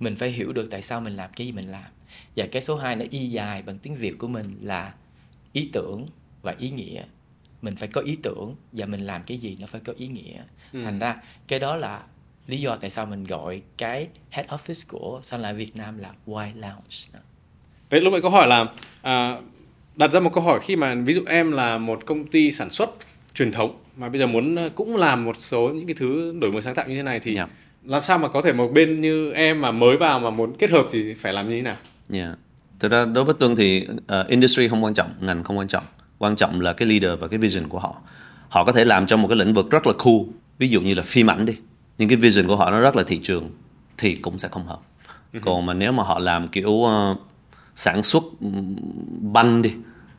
[0.00, 1.84] Mình phải hiểu được tại sao mình làm cái gì mình làm.
[2.36, 4.94] Và cái số 2 nó y dài bằng tiếng Việt của mình là
[5.52, 6.06] ý tưởng
[6.42, 7.02] và ý nghĩa.
[7.62, 10.42] Mình phải có ý tưởng và mình làm cái gì nó phải có ý nghĩa.
[10.72, 11.16] Thành ra
[11.48, 12.02] cái đó là
[12.46, 16.12] lý do tại sao mình gọi cái head office của Sun Life Việt Nam là
[16.26, 17.20] White Lounge.
[17.90, 18.66] Đấy lúc nãy có hỏi là
[19.02, 19.40] à,
[19.96, 22.70] đặt ra một câu hỏi khi mà ví dụ em là một công ty sản
[22.70, 22.90] xuất
[23.34, 26.52] truyền thống mà bây giờ muốn ờ, cũng làm một số những cái thứ đổi
[26.52, 27.50] mới sáng tạo như thế này thì Yeah.
[27.84, 30.70] làm sao mà có thể một bên như em mà mới vào mà muốn kết
[30.70, 31.76] hợp thì phải làm như thế nào?
[32.12, 32.38] Yeah.
[32.80, 33.86] Thực ra đối với Tuân thì
[34.20, 35.84] uh, industry không quan trọng, ngành không quan trọng.
[36.18, 37.96] Quan trọng là cái leader và cái vision của họ.
[38.48, 40.16] Họ có thể làm trong một cái lĩnh vực rất là cool,
[40.58, 41.56] ví dụ như là phim ảnh đi.
[41.98, 43.50] Nhưng cái vision của họ nó rất là thị trường
[43.98, 44.78] thì cũng sẽ không hợp.
[45.40, 47.18] Còn mà nếu mà họ làm kiểu uh,
[47.74, 48.48] sản xuất ừ,
[49.20, 49.72] banh đi,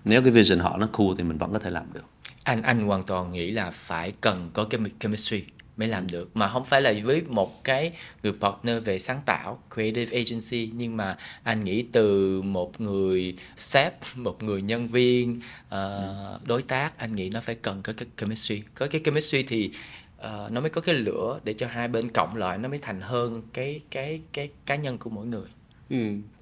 [0.05, 2.05] nếu cái vision họ nó cool thì mình vẫn có thể làm được.
[2.43, 5.43] anh anh hoàn toàn nghĩ là phải cần có cái chemistry
[5.77, 6.37] mới làm được.
[6.37, 7.91] Mà không phải là với một cái
[8.23, 13.93] người partner về sáng tạo creative agency nhưng mà anh nghĩ từ một người sếp
[14.15, 18.63] một người nhân viên uh, đối tác anh nghĩ nó phải cần có cái chemistry.
[18.75, 19.71] Có cái chemistry thì
[20.17, 23.01] uh, nó mới có cái lửa để cho hai bên cộng lại nó mới thành
[23.01, 25.47] hơn cái cái cái cá nhân của mỗi người.
[25.89, 25.97] Ừ.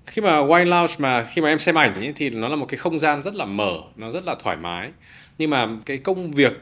[0.06, 2.66] Khi mà Wine Lounge mà khi mà em xem ảnh ấy, thì nó là một
[2.70, 4.92] cái không gian rất là mở, nó rất là thoải mái.
[5.38, 6.54] Nhưng mà cái công việc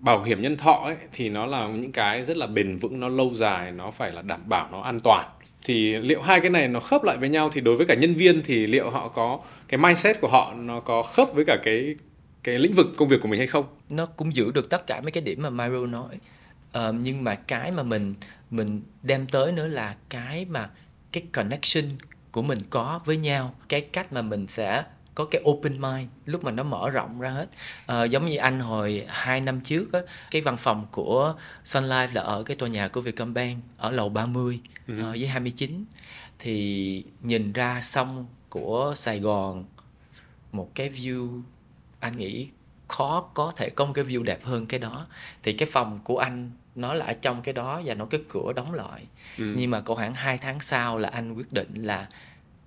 [0.00, 3.08] bảo hiểm nhân thọ ấy thì nó là những cái rất là bền vững, nó
[3.08, 5.28] lâu dài, nó phải là đảm bảo nó an toàn.
[5.64, 8.14] Thì liệu hai cái này nó khớp lại với nhau thì đối với cả nhân
[8.14, 11.94] viên thì liệu họ có cái mindset của họ nó có khớp với cả cái
[12.44, 13.64] cái lĩnh vực công việc của mình hay không?
[13.90, 16.18] nó cũng giữ được tất cả mấy cái điểm mà Myro nói
[16.74, 18.14] Ờ, nhưng mà cái mà mình
[18.50, 20.70] mình đem tới nữa là cái mà
[21.12, 21.84] cái connection
[22.34, 23.54] của mình có với nhau.
[23.68, 27.30] Cái cách mà mình sẽ có cái open mind lúc mà nó mở rộng ra
[27.30, 27.48] hết.
[27.86, 32.08] Ờ, giống như anh hồi hai năm trước á, cái văn phòng của Sun Life
[32.12, 35.84] là ở cái tòa nhà của Vietcombank ở lầu 30 ờ, với 29
[36.38, 39.64] thì nhìn ra sông của Sài Gòn
[40.52, 41.42] một cái view
[42.00, 42.48] anh nghĩ
[42.88, 45.06] khó có thể có một cái view đẹp hơn cái đó.
[45.42, 48.52] Thì cái phòng của anh nó là ở trong cái đó và nó cái cửa
[48.56, 49.06] đóng lại.
[49.38, 52.08] Nhưng mà có khoảng 2 tháng sau là anh quyết định là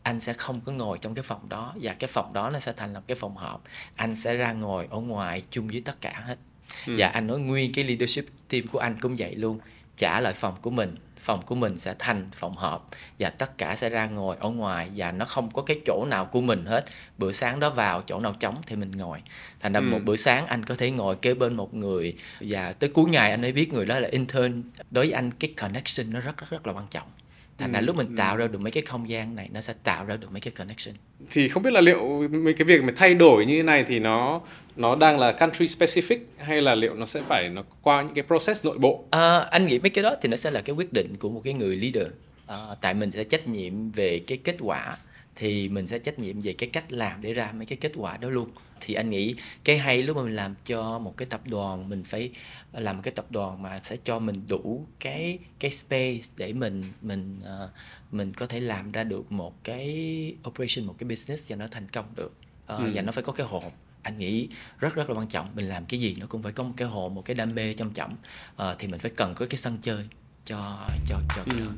[0.04, 2.74] anh sẽ không có ngồi trong cái phòng đó và cái phòng đó nó sẽ
[2.78, 3.64] thành lập cái phòng họp.
[3.96, 6.38] Anh sẽ ra ngồi ở ngoài chung với tất cả hết.
[6.86, 9.60] Và anh nói nguyên cái leadership team của anh cũng vậy luôn
[9.98, 13.76] trả lại phòng của mình phòng của mình sẽ thành phòng họp và tất cả
[13.76, 16.86] sẽ ra ngồi ở ngoài và nó không có cái chỗ nào của mình hết.
[17.18, 19.22] Bữa sáng đó vào chỗ nào trống thì mình ngồi.
[19.60, 22.90] Thành ra một bữa sáng anh có thể ngồi kế bên một người và tới
[22.90, 24.64] cuối ngày anh mới biết người đó là intern.
[24.92, 27.08] Đối với anh cái connection nó rất rất rất là quan trọng
[27.58, 30.06] thành ra lúc mình tạo ra được mấy cái không gian này nó sẽ tạo
[30.06, 30.96] ra được mấy cái connection.
[31.32, 34.00] Thì không biết là liệu mấy cái việc mà thay đổi như thế này thì
[34.00, 34.42] nó
[34.76, 38.24] nó đang là country specific hay là liệu nó sẽ phải nó qua những cái
[38.24, 39.06] process nội bộ?
[39.10, 41.42] À, anh nghĩ mấy cái đó thì nó sẽ là cái quyết định của một
[41.44, 42.08] cái người leader.
[42.48, 44.98] À, tại mình sẽ trách nhiệm về cái kết quả
[45.38, 48.18] thì mình sẽ trách nhiệm về cái cách làm để ra mấy cái kết quả
[48.18, 48.50] đó luôn.
[48.82, 52.04] Thì anh nghĩ cái hay lúc mà mình làm cho một cái tập đoàn mình
[52.04, 52.32] phải
[52.74, 56.84] làm một cái tập đoàn mà sẽ cho mình đủ cái cái space để mình
[57.02, 57.70] mình ờ,
[58.12, 61.90] mình có thể làm ra được một cái operation một cái business và nó thành
[61.90, 62.34] công được.
[62.66, 63.64] Ờ, và nó phải có cái hồn
[64.04, 66.64] anh nghĩ rất rất là quan trọng mình làm cái gì nó cũng phải có
[66.64, 68.16] một cái hồn một cái đam mê trong trọng
[68.56, 70.08] Ờ, thì mình phải cần có cái sân chơi
[70.46, 71.72] cho cho cho cái đó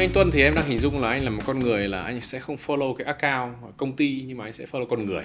[0.00, 2.02] Như anh Tuân thì em đang hình dung là anh là một con người là
[2.02, 5.24] anh sẽ không follow cái account công ty nhưng mà anh sẽ follow con người.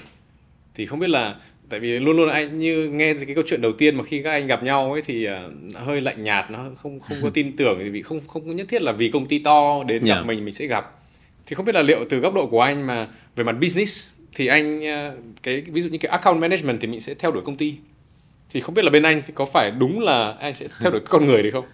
[0.74, 1.36] thì không biết là
[1.70, 4.32] tại vì luôn luôn anh như nghe cái câu chuyện đầu tiên mà khi các
[4.32, 7.92] anh gặp nhau ấy thì uh, hơi lạnh nhạt nó không không có tin tưởng
[7.92, 10.26] vì không không nhất thiết là vì công ty to đến gặp yeah.
[10.26, 10.92] mình mình sẽ gặp
[11.46, 14.48] thì không biết là liệu từ góc độ của anh mà về mặt business thì
[14.48, 17.58] anh uh, cái ví dụ như cái account management thì mình sẽ theo đuổi công
[17.58, 17.76] ty
[18.50, 21.02] thì không biết là bên anh thì có phải đúng là anh sẽ theo đuổi
[21.10, 21.66] con người đấy không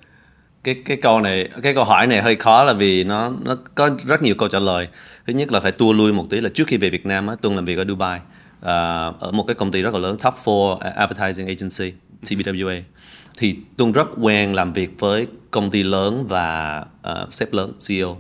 [0.63, 3.89] cái cái câu này cái câu hỏi này hơi khó là vì nó nó có
[4.05, 4.87] rất nhiều câu trả lời.
[5.27, 7.35] Thứ nhất là phải tua lui một tí là trước khi về Việt Nam á
[7.41, 8.65] Tuân làm việc ở Dubai uh,
[9.19, 12.81] ở một cái công ty rất là lớn top 4 advertising agency TBWA
[13.37, 18.17] thì Tuân rất quen làm việc với công ty lớn và uh, sếp lớn CEO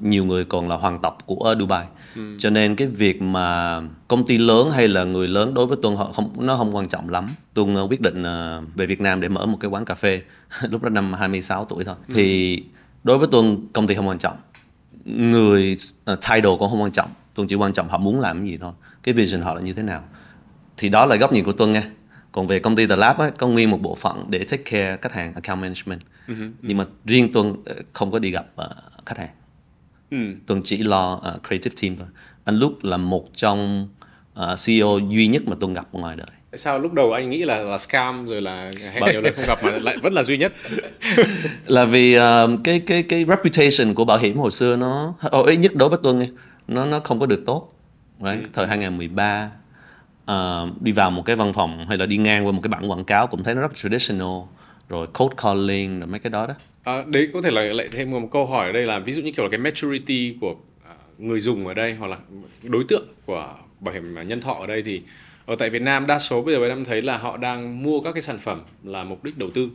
[0.00, 1.86] nhiều người còn là hoàng tộc của Dubai.
[2.14, 2.36] Ừ.
[2.38, 5.96] cho nên cái việc mà công ty lớn hay là người lớn đối với Tuân
[5.96, 7.28] họ không nó không quan trọng lắm.
[7.54, 10.22] Tuân uh, quyết định uh, về Việt Nam để mở một cái quán cà phê.
[10.70, 11.94] Lúc đó năm 26 tuổi thôi.
[12.08, 12.14] Ừ.
[12.14, 12.62] thì
[13.04, 14.36] đối với Tuân công ty không quan trọng.
[15.04, 15.76] Người
[16.12, 17.10] uh, title cũng không quan trọng.
[17.34, 18.72] Tuân chỉ quan trọng họ muốn làm cái gì thôi.
[19.02, 20.02] Cái vision họ là như thế nào.
[20.76, 21.82] Thì đó là góc nhìn của Tuân nha.
[22.32, 24.96] Còn về công ty The Lab ấy, có nguyên một bộ phận để take care
[25.02, 26.00] khách hàng account management.
[26.28, 26.50] Uh-huh.
[26.62, 27.54] nhưng mà riêng Tuân
[27.92, 29.28] không có đi gặp uh, khách hàng
[30.14, 32.08] uh Tuân chỉ lo uh, creative team thôi
[32.44, 33.88] anh Lúc là một trong
[34.40, 37.44] uh, CEO duy nhất mà Tuân gặp ngoài đời Tại sao lúc đầu anh nghĩ
[37.44, 40.36] là là scam rồi là hẹn nhiều lần không gặp mà lại vẫn là duy
[40.36, 40.52] nhất?
[41.66, 42.22] là vì uh,
[42.64, 45.14] cái cái cái reputation của bảo hiểm hồi xưa nó
[45.46, 46.26] ít nhất đối với Tuân
[46.68, 47.68] nó nó không có được tốt
[48.20, 48.42] right?
[48.42, 48.48] ừ.
[48.52, 49.50] thời 2013
[50.30, 52.90] uh, đi vào một cái văn phòng hay là đi ngang qua một cái bảng
[52.90, 54.38] quảng cáo cũng thấy nó rất traditional
[54.88, 58.10] rồi cold calling rồi mấy cái đó đó à, đấy có thể là lại thêm
[58.10, 60.94] một câu hỏi ở đây là ví dụ như kiểu là cái maturity của à,
[61.18, 62.18] người dùng ở đây hoặc là
[62.62, 65.02] đối tượng của bảo hiểm nhân thọ ở đây thì
[65.46, 68.12] ở tại Việt Nam đa số bây giờ em thấy là họ đang mua các
[68.12, 69.68] cái sản phẩm là mục đích đầu tư.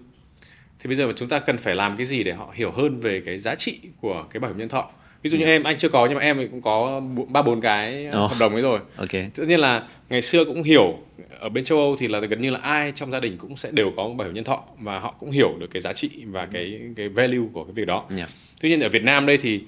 [0.80, 3.22] Thì bây giờ chúng ta cần phải làm cái gì để họ hiểu hơn về
[3.26, 4.92] cái giá trị của cái bảo hiểm nhân thọ?
[5.24, 5.50] Ví dụ như ừ.
[5.50, 8.14] em anh chưa có nhưng mà em cũng có ba bốn cái oh.
[8.14, 10.98] hợp đồng ấy rồi ok tất nhiên là ngày xưa cũng hiểu
[11.40, 13.72] ở bên châu âu thì là gần như là ai trong gia đình cũng sẽ
[13.72, 16.46] đều có bảo hiểm nhân thọ và họ cũng hiểu được cái giá trị và
[16.46, 18.30] cái cái value của cái việc đó yeah.
[18.62, 19.62] tuy nhiên ở việt nam đây thì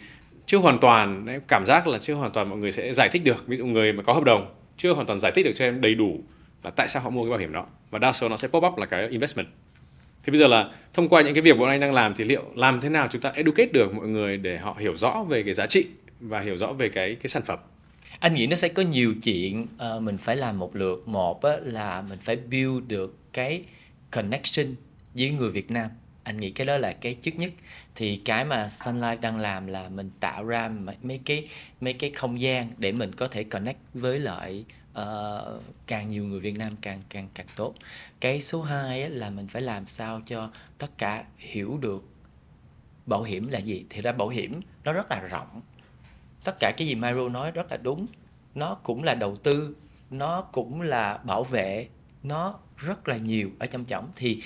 [0.46, 3.22] chưa hoàn toàn em cảm giác là chưa hoàn toàn mọi người sẽ giải thích
[3.26, 5.66] được ví dụ người mà có hợp đồng chưa hoàn toàn giải thích được cho
[5.66, 6.20] em đầy đủ
[6.64, 8.64] là tại sao họ mua cái bảo hiểm đó và đa số nó sẽ pop
[8.64, 9.48] up là cái investment
[10.24, 12.44] thế bây giờ là thông qua những cái việc bọn anh đang làm thì liệu
[12.56, 15.54] làm thế nào chúng ta educate được mọi người để họ hiểu rõ về cái
[15.54, 15.86] giá trị
[16.20, 17.60] và hiểu rõ về cái cái sản phẩm?
[18.20, 21.08] Anh nghĩ nó sẽ có nhiều chuyện uh, mình phải làm một lượt.
[21.08, 23.64] Một á, là mình phải build được cái
[24.12, 24.76] connection
[25.14, 25.90] với người Việt Nam.
[26.24, 27.52] Anh nghĩ cái đó là cái trước nhất.
[27.96, 31.48] Thì cái mà Sun Life đang làm là mình tạo ra mấy cái
[31.82, 34.66] mấy cái không gian để mình có thể connect với lại
[35.00, 37.74] uh, càng nhiều người Việt Nam càng càng càng tốt.
[38.20, 42.04] Cái số 2 là mình phải làm sao cho tất cả hiểu được
[43.06, 43.86] bảo hiểm là gì.
[43.90, 45.62] Thì ra bảo hiểm nó rất là rộng.
[46.44, 48.08] Tất cả cái gì Myro nói rất là đúng.
[48.56, 49.76] Nó cũng là đầu tư
[50.12, 51.88] nó cũng là bảo vệ
[52.24, 54.42] nó rất là nhiều ở trong trọng thì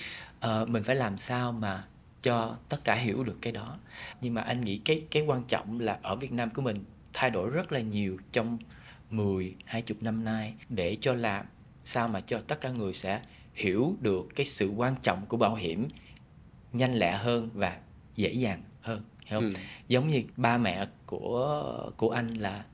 [0.45, 1.83] uh, mình phải làm sao mà
[2.21, 3.77] cho tất cả hiểu được cái đó.
[4.21, 6.77] Nhưng mà anh nghĩ cái cái quan trọng là ở Việt Nam của mình
[7.13, 8.57] thay đổi rất là nhiều trong
[9.15, 11.45] 10, 20 năm nay để cho làm
[11.83, 13.21] sao mà cho tất cả người sẽ
[13.53, 15.87] hiểu được cái sự quan trọng của bảo hiểm
[16.73, 17.77] nhanh lẹ hơn và
[18.15, 19.53] dễ dàng hơn hiểu không?
[19.53, 19.59] Ừ.
[19.87, 22.65] Giống như ba mẹ của của anh là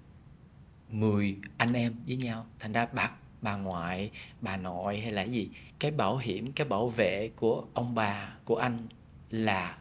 [0.89, 5.49] 10 anh em với nhau, thành ra bà bà ngoại, bà nội hay là gì,
[5.79, 8.87] cái bảo hiểm, cái bảo vệ của ông bà của anh
[9.29, 9.77] là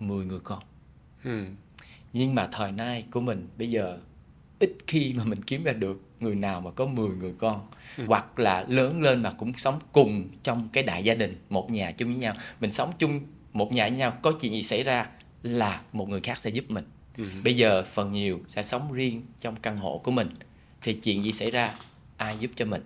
[0.00, 0.62] 10 người con.
[1.24, 1.46] Ừ.
[2.12, 3.98] Nhưng mà thời nay của mình bây giờ
[4.58, 7.66] ít khi mà mình kiếm ra được người nào mà có 10 người con.
[7.96, 8.04] Ừ.
[8.06, 11.90] hoặc là lớn lên mà cũng sống cùng trong cái đại gia đình một nhà
[11.90, 12.34] chung với nhau.
[12.60, 13.20] Mình sống chung
[13.52, 15.06] một nhà với nhau có chuyện gì xảy ra
[15.42, 16.84] là một người khác sẽ giúp mình.
[17.16, 17.24] Ừ.
[17.44, 20.28] bây giờ phần nhiều sẽ sống riêng trong căn hộ của mình.
[20.82, 21.74] Thì chuyện gì xảy ra?
[22.16, 22.82] Ai giúp cho mình?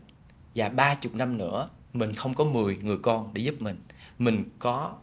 [0.55, 3.77] Và ba chục năm nữa mình không có 10 người con để giúp mình.
[4.19, 4.95] Mình có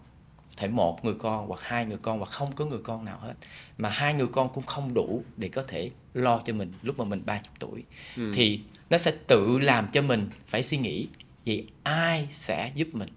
[0.58, 3.34] thể một người con hoặc hai người con hoặc không có người con nào hết.
[3.78, 7.06] Mà hai người con cũng không đủ để có thể lo cho mình lúc mà
[7.06, 7.84] mình 30 tuổi.
[8.16, 8.32] Ừ.
[8.36, 11.08] thì nó sẽ tự làm cho mình phải suy nghĩ
[11.46, 13.10] vậy ai sẽ giúp mình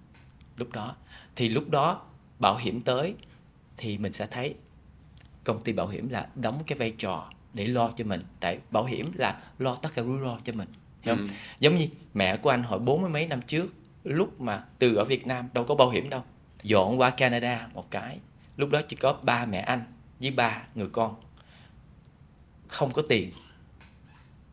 [0.57, 0.97] lúc đó.
[1.37, 2.03] Thì lúc đó
[2.39, 3.15] bảo hiểm tới
[3.77, 4.55] thì mình sẽ thấy
[5.45, 8.25] công ty bảo hiểm là đóng cái vai trò để lo cho mình.
[8.41, 10.69] Tại bảo hiểm là lo tất cả rủi ro cho mình
[11.03, 11.27] hiểu không?
[11.27, 11.35] Ừ.
[11.61, 13.75] giống như mẹ của anh hồi bốn mươi mấy năm trước
[14.05, 16.23] lúc mà từ ở Việt Nam đâu có bảo hiểm đâu
[16.63, 18.19] dọn qua Canada một cái.
[18.57, 19.85] Lúc đó chỉ có ba mẹ anh
[20.21, 21.15] với ba người con.
[22.69, 23.33] Không có tiền.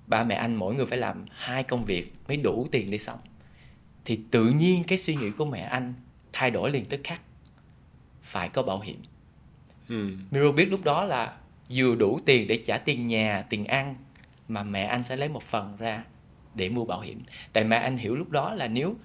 [0.08, 3.20] Ba mẹ anh mỗi người phải làm hai công việc mới đủ tiền để sống.
[4.06, 5.94] Thì tự nhiên cái suy nghĩ của mẹ anh
[6.34, 7.22] thay đổi liền tức khắc.
[8.22, 9.02] Phải có bảo hiểm.
[9.89, 10.12] Ừ.
[10.32, 11.38] Miro biết lúc đó là
[11.70, 13.96] vừa đủ tiền để trả tiền nhà tiền ăn
[14.48, 16.04] mà mẹ anh sẽ lấy một phần ra
[16.56, 17.24] để mua bảo hiểm.
[17.54, 18.96] Tại mà anh hiểu lúc đó là nếu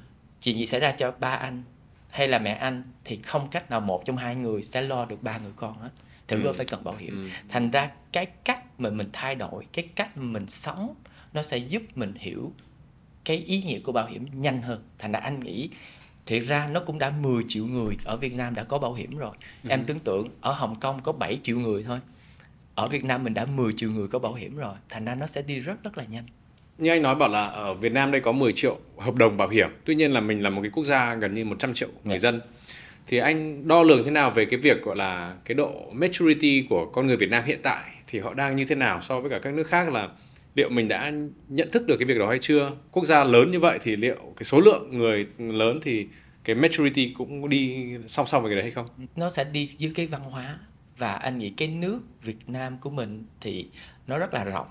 [0.42, 1.62] chuyện gì xảy ra cho ba anh
[2.10, 5.22] hay là mẹ anh thì không cách nào một trong hai người sẽ lo được
[5.22, 5.90] ba người con hết.
[6.28, 6.52] Thì Ừ.
[6.52, 7.24] phải cần bảo hiểm.
[7.24, 7.30] Ừ.
[7.48, 10.94] thành ra cái cách mà mình thay đổi cái cách mình sống
[11.32, 12.52] nó sẽ giúp mình hiểu
[13.24, 14.84] cái ý nghĩa của bảo hiểm nhanh hơn.
[14.98, 15.70] Thành ra anh nghĩ
[16.26, 19.16] thiệt ra nó cũng đã 10 triệu người ở Việt Nam đã có bảo hiểm
[19.18, 19.36] rồi.
[19.68, 21.98] Em tưởng tượng ở Hồng Kông có 7 triệu người thôi.
[22.74, 24.74] Ở Việt Nam mình đã 10 triệu người có bảo hiểm rồi.
[24.88, 26.24] Thành ra nó sẽ đi rất rất là nhanh
[26.80, 29.48] Như anh nói bảo là ở Việt Nam đây có 10 triệu hợp đồng bảo
[29.48, 29.68] hiểm.
[29.84, 32.30] Tuy nhiên là mình là một cái quốc gia gần như 100 triệu người Dạ.
[32.30, 32.40] dân.
[33.06, 36.86] Thì anh đo lường thế nào về cái việc gọi là cái độ maturity của
[36.86, 39.38] con người Việt Nam hiện tại thì họ đang như thế nào so với cả
[39.38, 40.08] các nước khác là
[40.54, 41.12] liệu mình đã
[41.48, 42.70] nhận thức được cái việc đó hay chưa?
[42.92, 46.06] Quốc gia lớn như vậy thì liệu cái số lượng người lớn thì
[46.44, 48.86] cái maturity cũng đi song song với cái đấy hay không?
[49.16, 50.58] nó sẽ đi với cái văn hóa
[50.98, 53.66] và anh nghĩ cái nước Việt Nam của mình thì
[54.06, 54.66] nó rất là rộng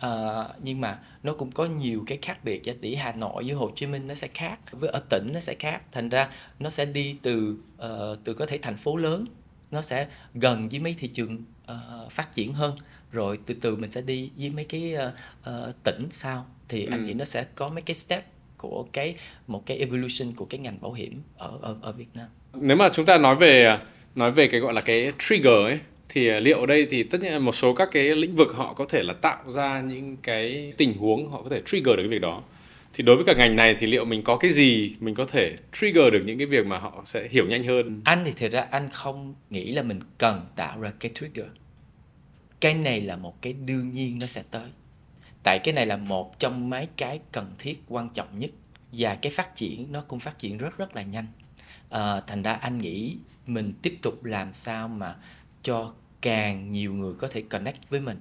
[0.00, 3.54] Ờ, nhưng mà nó cũng có nhiều cái khác biệt cho tỷ Hà Nội với
[3.54, 5.80] Hồ Chí Minh nó sẽ khác với ở tỉnh nó sẽ khác.
[5.92, 9.24] Thành ra nó sẽ đi từ ờ, từ có thể thành phố lớn
[9.70, 12.76] nó sẽ gần với mấy thị trường ờ, phát triển hơn.
[13.12, 17.00] Rồi từ từ mình sẽ đi với mấy cái ờ, ờ, tỉnh sau thì anh
[17.00, 17.06] Ừ.
[17.06, 18.24] nghĩ nó sẽ có mấy cái step
[18.58, 19.14] của cái
[19.46, 22.26] một cái evolution của cái ngành bảo hiểm ở ở, ở Việt Nam.
[22.54, 23.78] Nếu mà chúng ta nói về
[24.14, 25.80] nói về cái gọi là cái trigger ấy
[26.12, 28.74] thì à, liệu ở đây thì tất nhiên một số các cái lĩnh vực họ
[28.74, 32.08] có thể là tạo ra những cái tình huống họ có thể trigger được cái
[32.08, 32.42] việc đó.
[32.94, 35.56] Thì đối với cả ngành này thì liệu mình có cái gì mình có thể
[35.72, 38.00] trigger được những cái việc mà họ sẽ hiểu nhanh hơn?
[38.04, 41.46] anh thì thật ra anh không nghĩ là mình cần tạo ra cái trigger
[42.60, 44.70] cái này là một cái đương nhiên nó sẽ tới
[45.42, 48.50] tại cái này là một trong mấy cái cần thiết quan trọng nhất
[48.92, 51.26] và cái phát triển nó cũng phát triển rất rất là nhanh
[51.90, 55.16] à, thành ra anh nghĩ mình tiếp tục làm sao mà
[55.62, 58.18] cho càng nhiều người có thể connect với mình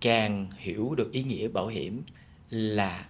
[0.00, 2.02] càng hiểu được ý nghĩa bảo hiểm
[2.50, 3.06] là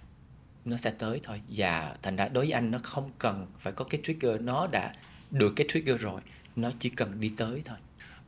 [0.64, 3.84] nó sẽ tới thôi và thành ra đối với anh nó không cần phải có
[3.84, 4.94] cái trigger nó đã
[5.30, 6.20] được cái trigger rồi
[6.56, 7.76] nó chỉ cần đi tới thôi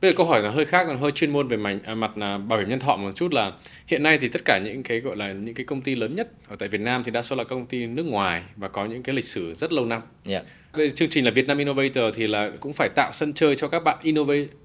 [0.01, 2.17] Bây giờ câu hỏi là hơi khác, còn hơi chuyên môn về mảnh, à, mặt
[2.17, 3.51] là bảo hiểm nhân thọ một chút là
[3.87, 6.31] hiện nay thì tất cả những cái gọi là những cái công ty lớn nhất
[6.47, 9.03] ở tại Việt Nam thì đa số là công ty nước ngoài và có những
[9.03, 10.01] cái lịch sử rất lâu năm.
[10.29, 10.43] yeah.
[10.77, 13.67] Đây, chương trình là Việt Nam Innovator thì là cũng phải tạo sân chơi cho
[13.67, 13.97] các bạn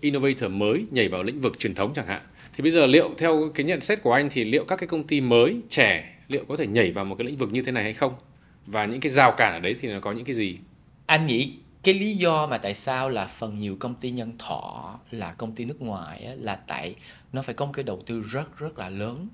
[0.01, 2.23] innovator mới nhảy vào lĩnh vực truyền thống chẳng hạn.
[2.53, 5.07] Thì bây giờ liệu theo cái nhận xét của anh thì liệu các cái công
[5.07, 7.83] ty mới trẻ liệu có thể nhảy vào một cái lĩnh vực như thế này
[7.83, 8.15] hay không?
[8.67, 10.57] Và những cái rào cản ở đấy thì nó có những cái gì?
[11.07, 14.99] anh nghĩ cái lý do mà tại sao là phần nhiều công ty nhân thọ
[15.11, 16.95] là công ty nước ngoài á, là tại
[17.33, 19.29] nó phải có một cái đầu tư rất rất là lớn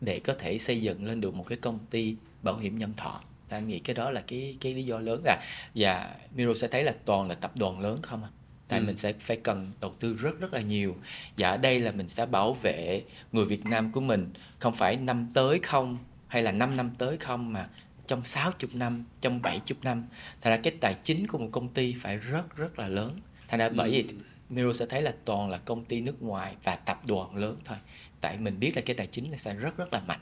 [0.00, 3.20] để có thể xây dựng lên được một cái công ty bảo hiểm nhân thọ
[3.50, 5.42] thì anh nghĩ cái đó là cái cái lý do lớn là
[5.74, 8.30] và Miro sẽ thấy là toàn là tập đoàn lớn không à
[8.68, 8.84] tại Ừ.
[8.84, 10.96] mình sẽ phải cần đầu tư rất rất là nhiều.
[11.36, 14.32] Và ở đây là mình sẽ bảo vệ người Việt Nam của mình.
[14.58, 17.68] Không phải năm tới không hay là 5 năm tới không mà
[18.06, 20.04] trong 60 năm, trong 70 năm.
[20.40, 23.20] Thành ra cái tài chính của một công ty phải rất rất là lớn.
[23.48, 24.06] Thành ra bởi vì
[24.48, 27.76] Miro sẽ thấy là toàn là công ty nước ngoài và tập đoàn lớn thôi.
[28.20, 30.20] Tại mình biết là cái tài chính sẽ rất rất là mạnh.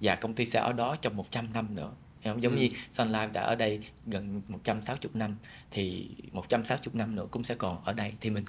[0.00, 1.90] Và công ty sẽ ở đó trong 100 năm nữa
[2.32, 2.42] không?
[2.42, 2.58] Giống Ừ.
[2.58, 5.36] như Sun Life đã ở đây gần 160 năm
[5.70, 8.44] Thì 160 năm nữa cũng sẽ còn ở đây Thì mình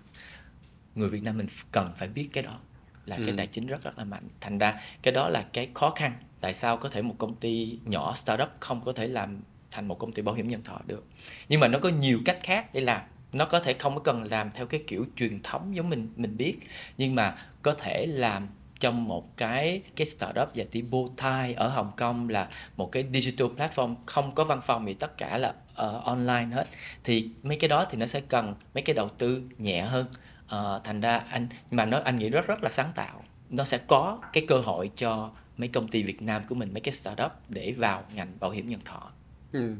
[0.95, 2.59] người Việt Nam mình cần phải biết cái đó
[3.05, 3.23] là Ừ.
[3.25, 6.13] cái tài chính rất rất là mạnh thành ra cái đó là cái khó khăn
[6.41, 9.99] tại sao có thể một công ty nhỏ startup không có thể làm thành một
[9.99, 11.05] công ty bảo hiểm nhân thọ được
[11.49, 13.01] nhưng mà nó có nhiều cách khác để làm
[13.33, 16.37] nó có thể không có cần làm theo cái kiểu truyền thống giống mình mình
[16.37, 16.55] biết
[16.97, 18.47] nhưng mà có thể làm
[18.79, 23.47] trong một cái cái startup và tí Bowtie ở Hồng Kông là một cái digital
[23.47, 26.65] platform không có văn phòng thì tất cả là ờ, online hết
[27.03, 30.05] thì mấy cái đó thì nó sẽ cần mấy cái đầu tư nhẹ hơn
[30.49, 33.77] Ờ, thành ra anh mà nó anh nghĩ rất rất là sáng tạo nó sẽ
[33.77, 37.31] có cái cơ hội cho mấy công ty Việt Nam của mình mấy cái startup
[37.49, 39.11] để vào ngành bảo hiểm nhân thọ
[39.51, 39.73] Ừ.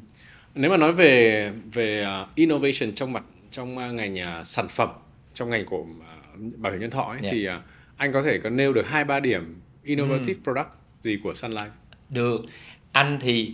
[0.55, 4.89] Nếu mà nói về về uh, innovation trong mặt trong uh, ngành uh, sản phẩm
[5.33, 7.29] trong ngành của uh, bảo hiểm nhân thọ ấy, Dạ.
[7.31, 7.53] thì uh,
[7.97, 10.67] anh có thể có nêu được hai ba điểm innovative product
[11.01, 11.69] gì của Sun Life?
[12.10, 12.45] được.
[12.91, 13.53] Anh thì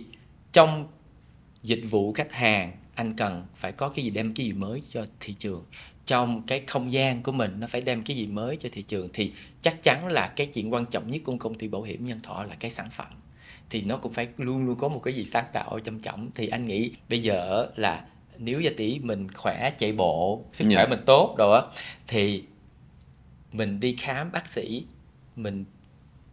[0.52, 0.88] trong
[1.62, 5.06] dịch vụ khách hàng anh cần phải có cái gì đem cái gì mới cho
[5.20, 5.64] thị trường.
[6.06, 9.08] Trong cái không gian của mình nó phải đem cái gì mới cho thị trường
[9.12, 12.20] thì chắc chắn là cái chuyện quan trọng nhất của công ty bảo hiểm nhân
[12.22, 13.06] thọ là cái sản phẩm.
[13.70, 16.48] Thì nó cũng phải luôn luôn có một cái gì sáng tạo trong trọng thì
[16.48, 18.04] anh nghĩ bây giờ là
[18.38, 20.76] nếu gia tỷ mình khỏe chạy bộ sức Dạ.
[20.76, 21.66] khỏe mình tốt rồi á
[22.08, 22.42] thì
[23.54, 24.84] mình đi khám bác sĩ
[25.36, 25.64] mình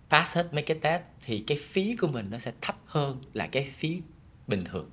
[0.10, 3.48] pass hết mấy cái test thì cái phí của mình nó sẽ thấp hơn là
[3.48, 4.02] cái phí
[4.48, 4.90] bình thường.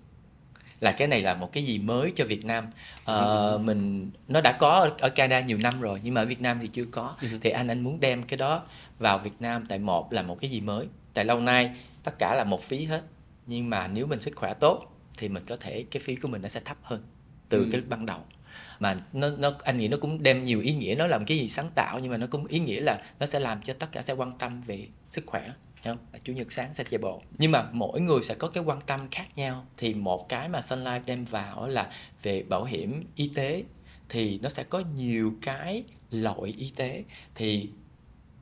[0.81, 2.67] Là cái này là một cái gì mới cho Việt Nam.
[3.05, 6.41] Ờ, mình nó đã có ở, ở Canada nhiều năm rồi nhưng mà ở Việt
[6.41, 7.17] Nam thì chưa có.
[7.41, 8.65] Thì anh anh muốn đem cái đó
[8.99, 10.87] vào Việt Nam tại một là một cái gì mới.
[11.15, 13.03] Tại lâu nay tất cả là một phí hết
[13.47, 16.43] nhưng mà nếu mình sức khỏe tốt thì mình có thể cái phí của mình
[16.43, 17.03] nó sẽ thấp hơn
[17.49, 17.69] từ ừ.
[17.73, 18.21] cái ban đầu
[18.81, 21.49] mà nó nó anh nghĩ nó cũng đem nhiều ý nghĩa nó làm cái gì
[21.49, 24.03] sáng tạo nhưng mà nó cũng ý nghĩa là nó sẽ làm cho tất cả
[24.03, 25.51] sẽ quan tâm về sức khỏe
[25.85, 25.99] không?
[26.25, 27.23] chủ nhật sáng sẽ chạy bộ.
[27.39, 29.67] Nhưng mà mỗi người sẽ có cái quan tâm khác nhau.
[29.77, 31.91] Thì một cái mà Sun Life đem vào là
[32.23, 33.65] về bảo hiểm y tế
[34.09, 37.05] thì nó sẽ có nhiều cái loại y tế.
[37.35, 37.71] Thì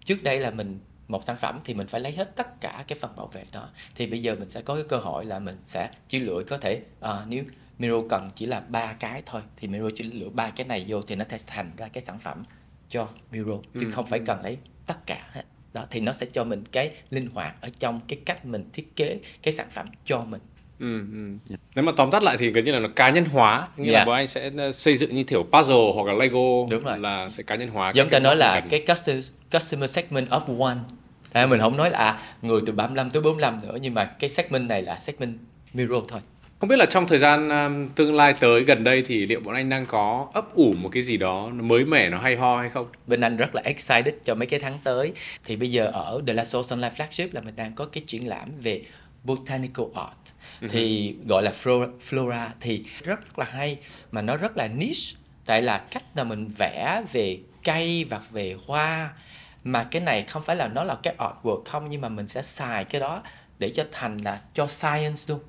[0.04, 2.98] trước đây là mình một sản phẩm thì mình phải lấy hết tất cả cái
[3.00, 3.68] phần bảo vệ đó.
[3.94, 6.58] Thì bây giờ mình sẽ có cái cơ hội là mình sẽ chỉ lựa có
[6.58, 7.44] thể uh, nếu
[7.78, 11.02] Miro cần chỉ là ba cái thôi thì Miro chỉ lựa ba cái này vô
[11.02, 12.44] thì nó sẽ thành ra cái sản phẩm
[12.90, 13.90] cho Miro chứ ừ.
[13.90, 17.28] không phải cần lấy tất cả hết đó thì nó sẽ cho mình cái linh
[17.34, 20.40] hoạt ở trong cái cách mình thiết kế cái sản phẩm cho mình
[20.78, 20.98] Ừ,
[21.48, 21.56] ừ.
[21.74, 23.94] Nếu mà tóm tắt lại thì gần như là nó cá nhân hóa, nghĩa yeah.
[23.94, 24.04] là dạ.
[24.04, 26.98] bọn anh sẽ ờ, xây dựng như kiểu puzzle hoặc là Lego Đúng rồi.
[26.98, 27.92] là sẽ cá nhân hóa.
[27.94, 30.76] Giống ta nói là cái customer, customer segment of one.
[31.32, 34.30] À, mình không nói là à, người từ 35 tới 45 nữa nhưng mà cái
[34.30, 35.38] segment này là segment
[35.72, 36.20] Miro thôi.
[36.58, 39.54] Không biết là trong thời gian um, tương lai tới gần đây thì liệu bọn
[39.54, 42.70] anh đang có ấp ủ một cái gì đó mới mẻ nó hay ho hay
[42.70, 42.86] không?
[43.06, 45.12] Bên anh rất là excited cho mấy cái tháng tới.
[45.44, 48.48] Thì bây giờ ở The Lasso Sunlight Flagship là mình đang có cái triển lãm
[48.62, 48.82] về
[49.24, 50.68] botanical art uh-huh.
[50.70, 53.78] thì gọi là flora, flora thì rất là hay
[54.12, 55.16] mà nó rất là niche
[55.46, 59.10] tại là cách là mình vẽ về cây và về hoa
[59.64, 62.42] mà cái này không phải là nó là cái artwork không nhưng mà mình sẽ
[62.42, 63.22] xài cái đó
[63.58, 65.40] để cho thành là cho science luôn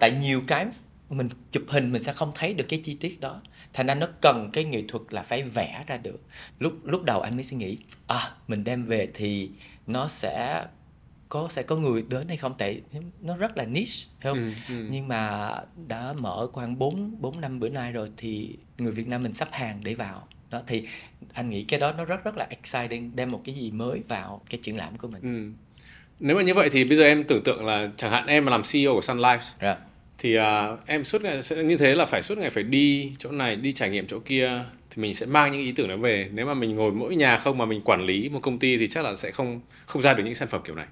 [0.00, 0.66] tại nhiều cái
[1.10, 3.40] mình chụp hình mình sẽ không thấy được cái chi tiết đó
[3.72, 6.22] thành ra nó cần cái nghệ thuật là phải vẽ ra được
[6.58, 9.50] lúc lúc đầu anh mới suy nghĩ à mình đem về thì
[9.86, 10.64] nó sẽ
[11.28, 12.80] có sẽ có người đến hay không tại
[13.20, 14.86] nó rất là niche không ừ, ừ.
[14.90, 15.50] nhưng mà
[15.88, 19.48] đã mở khoảng 4 bốn năm bữa nay rồi thì người Việt Nam mình sắp
[19.52, 20.86] hàng để vào đó thì
[21.32, 24.42] anh nghĩ cái đó nó rất rất là exciting đem một cái gì mới vào
[24.50, 25.52] cái triển lãm của mình ừ.
[26.20, 28.50] nếu mà như vậy thì bây giờ em tưởng tượng là chẳng hạn em mà
[28.50, 29.78] làm CEO của Sun Life yeah
[30.18, 30.42] thì uh,
[30.86, 33.72] em suốt ngày sẽ như thế là phải suốt ngày phải đi chỗ này đi
[33.72, 36.28] trải nghiệm chỗ kia thì mình sẽ mang những ý tưởng đó về.
[36.32, 38.88] Nếu mà mình ngồi mỗi nhà không mà mình quản lý một công ty thì
[38.88, 40.86] chắc là sẽ không không ra được những sản phẩm kiểu này.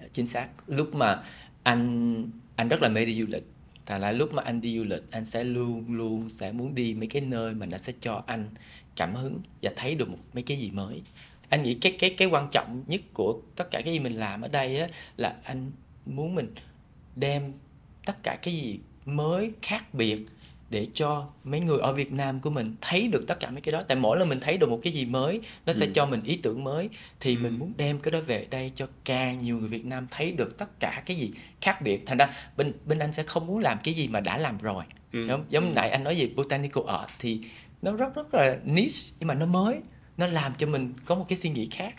[0.00, 0.48] Dạ, chính xác.
[0.66, 1.22] Lúc mà
[1.62, 3.44] anh anh rất là mê đi du lịch.
[3.86, 6.94] Thành là lúc mà anh đi du lịch anh sẽ luôn luôn sẽ muốn đi
[6.94, 8.48] mấy cái nơi mà nó sẽ cho anh
[8.96, 11.02] cảm hứng và thấy được một mấy cái gì mới.
[11.48, 14.42] Anh nghĩ cái cái cái quan trọng nhất của tất cả cái gì mình làm
[14.42, 15.70] ở đây á là anh
[16.06, 16.54] muốn mình
[17.16, 17.52] đem
[18.06, 20.26] tất cả cái gì mới khác biệt
[20.72, 23.72] để cho mấy người ở Việt Nam của mình thấy được tất cả mấy cái
[23.72, 25.92] đó tại mỗi lần mình thấy được một cái gì mới nó sẽ ừ.
[25.94, 26.88] cho mình ý tưởng mới
[27.20, 27.40] thì ừ.
[27.40, 30.58] mình muốn đem cái đó về đây cho càng nhiều người Việt Nam thấy được
[30.58, 33.78] tất cả cái gì khác biệt thành ra bên bên anh sẽ không muốn làm
[33.84, 35.26] cái gì mà đã làm rồi ừ.
[35.28, 35.72] không giống ừ.
[35.74, 37.40] nãy anh nói về botanical art thì
[37.82, 39.80] nó rất rất là niche nhưng mà nó mới
[40.16, 41.94] nó làm cho mình có một cái suy nghĩ khác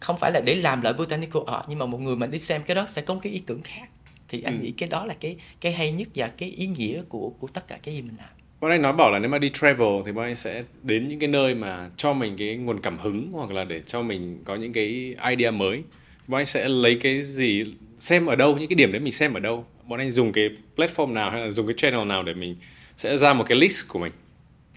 [0.00, 2.62] không phải là để làm lại botanical art nhưng mà một người mà đi xem
[2.62, 3.88] cái đó sẽ có một cái ý tưởng khác
[4.30, 4.62] thì anh ừ.
[4.62, 7.68] nghĩ cái đó là cái cái hay nhất và cái ý nghĩa của của tất
[7.68, 8.28] cả cái gì mình làm
[8.60, 11.18] bọn anh nói bảo là nếu mà đi travel thì bọn anh sẽ đến những
[11.18, 14.56] cái nơi mà cho mình cái nguồn cảm hứng hoặc là để cho mình có
[14.56, 15.82] những cái idea mới
[16.26, 17.64] bọn anh sẽ lấy cái gì
[17.98, 20.50] xem ở đâu những cái điểm đấy mình xem ở đâu bọn anh dùng cái
[20.76, 22.56] platform nào hay là dùng cái channel nào để mình
[22.96, 24.12] sẽ ra một cái list của mình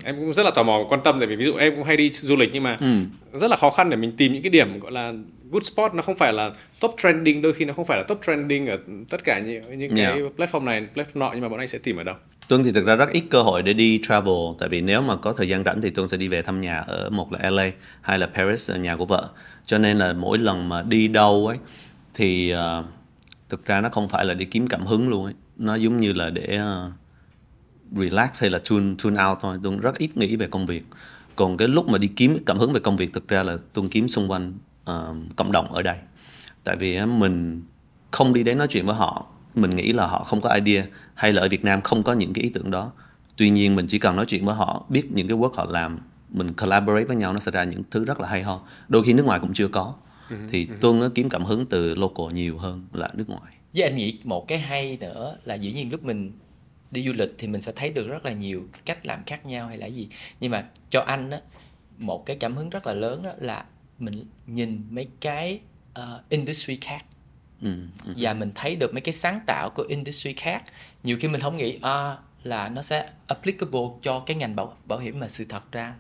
[0.03, 1.97] em cũng rất là tò mò quan tâm tại vì ví dụ em cũng hay
[1.97, 2.97] đi du lịch nhưng mà ừ.
[3.33, 5.13] rất là khó khăn để mình tìm những cái điểm gọi là
[5.53, 8.21] good spot nó không phải là top trending đôi khi nó không phải là top
[8.25, 8.77] trending ở
[9.09, 10.13] tất cả những những yeah.
[10.13, 12.15] cái platform này platform nọ nhưng mà bọn anh sẽ tìm ở đâu?
[12.47, 15.15] Tuân thì thực ra rất ít cơ hội để đi travel tại vì nếu mà
[15.15, 17.71] có thời gian rảnh thì Tuân sẽ đi về thăm nhà ở một là LA
[18.01, 19.29] hay là Paris nhà của vợ.
[19.65, 21.57] Cho nên là mỗi lần mà đi đâu ấy
[22.13, 22.85] thì uh,
[23.49, 25.33] thực ra nó không phải là để kiếm cảm hứng luôn ấy.
[25.57, 26.91] Nó giống như là để uh,
[27.97, 29.57] relax hay là tune tune out thôi.
[29.63, 30.83] Tuân rất ít nghĩ về công việc.
[31.35, 33.89] Còn cái lúc mà đi kiếm cảm hứng về công việc thực ra là Tuân
[33.89, 34.53] kiếm xung quanh
[34.91, 35.97] uh, cộng đồng ở đây.
[36.63, 37.63] Tại vì mình
[38.11, 41.31] không đi đến nói chuyện với họ mình nghĩ là họ không có idea hay
[41.31, 42.91] là ở Việt Nam không có những cái ý tưởng đó.
[43.37, 45.99] Tuy nhiên mình chỉ cần nói chuyện với họ biết những cái work họ làm
[46.29, 48.61] mình collaborate với nhau nó sẽ ra những thứ rất là hay ho.
[48.87, 49.93] Đôi khi nước ngoài cũng chưa có.
[50.29, 50.75] Ừ, thì ừ.
[50.81, 53.53] tuân kiếm cảm hứng từ local nhiều hơn là nước ngoài.
[53.73, 56.31] Với anh nghĩ một cái hay nữa là dĩ nhiên lúc mình
[56.91, 59.67] đi du lịch thì mình sẽ thấy được rất là nhiều cách làm khác nhau
[59.67, 60.07] hay là gì.
[60.39, 61.39] Nhưng mà cho anh á
[61.97, 63.65] một cái cảm hứng rất là lớn đó là
[64.05, 65.59] mình nhìn mấy cái
[65.99, 67.05] uh, industry khác.
[67.61, 67.75] Ừ,
[68.05, 68.13] ừ.
[68.17, 70.63] và mình thấy được mấy cái sáng tạo của industry khác.
[71.03, 74.99] Nhiều khi mình không nghĩ à, là nó sẽ applicable cho cái ngành bảo bảo
[74.99, 75.93] hiểm mà sự thật ra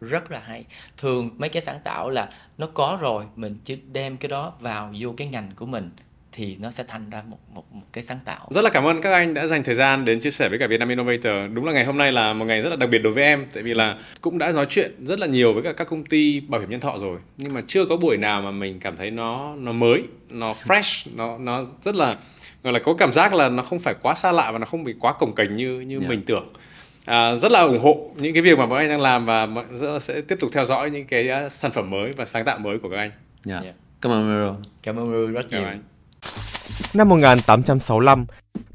[0.00, 0.64] rất là hay.
[0.96, 4.92] Thường mấy cái sáng tạo là nó có rồi mình chỉ đem cái đó vào
[4.98, 5.90] vô cái ngành của mình
[6.36, 8.48] thì nó sẽ thành ra một, một một cái sáng tạo.
[8.50, 10.66] Rất là cảm ơn các anh đã dành thời gian đến chia sẻ với cả
[10.66, 11.32] Vietnam Innovator.
[11.54, 13.46] Đúng là ngày hôm nay là một ngày rất là đặc biệt đối với em
[13.54, 16.40] tại vì là cũng đã nói chuyện rất là nhiều với cả các công ty
[16.40, 19.10] bảo hiểm nhân thọ rồi nhưng mà chưa có buổi nào mà mình cảm thấy
[19.10, 22.14] nó nó mới, nó fresh, nó nó rất là
[22.62, 24.84] gọi là có cảm giác là nó không phải quá xa lạ và nó không
[24.84, 26.10] bị quá cồng kềnh như như Yeah.
[26.10, 26.52] mình tưởng
[27.04, 29.92] à, rất là ủng hộ những cái việc mà bọn anh đang làm và rất
[29.92, 32.58] là sẽ tiếp tục theo dõi những cái à, sản phẩm mới và sáng tạo
[32.58, 33.10] mới của các anh
[33.44, 33.60] Dạ.
[33.64, 33.72] Dạ.
[34.00, 34.54] Cảm ơn Miro.
[34.82, 35.82] cảm ơn Ru rất nhiều anh.
[36.94, 38.26] Năm 1865,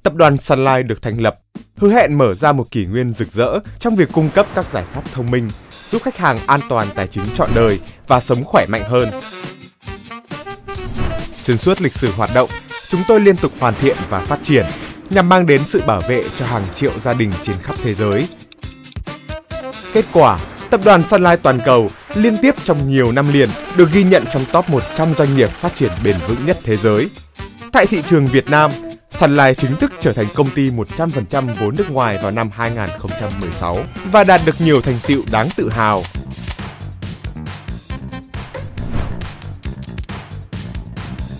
[0.03, 1.35] tập đoàn Sun Life được thành lập,
[1.77, 4.83] hứa hẹn mở ra một kỷ nguyên rực rỡ trong việc cung cấp các giải
[4.93, 5.49] pháp thông minh,
[5.89, 9.11] giúp khách hàng an toàn tài chính trọn đời và sống khỏe mạnh hơn.
[11.41, 12.49] Xuyên suốt lịch sử hoạt động,
[12.87, 14.65] chúng tôi liên tục hoàn thiện và phát triển
[15.09, 18.27] nhằm mang đến sự bảo vệ cho hàng triệu gia đình trên khắp thế giới.
[19.93, 20.39] Kết quả,
[20.69, 24.25] tập đoàn Sun Life toàn cầu liên tiếp trong nhiều năm liền được ghi nhận
[24.33, 27.09] trong top 100 doanh nghiệp phát triển bền vững nhất thế giới.
[27.71, 28.71] Tại thị trường Việt Nam,
[29.09, 33.77] Sun Life chính thức trở thành công ty 100% vốn nước ngoài vào năm 2016
[34.11, 36.03] và đạt được nhiều thành tựu đáng tự hào.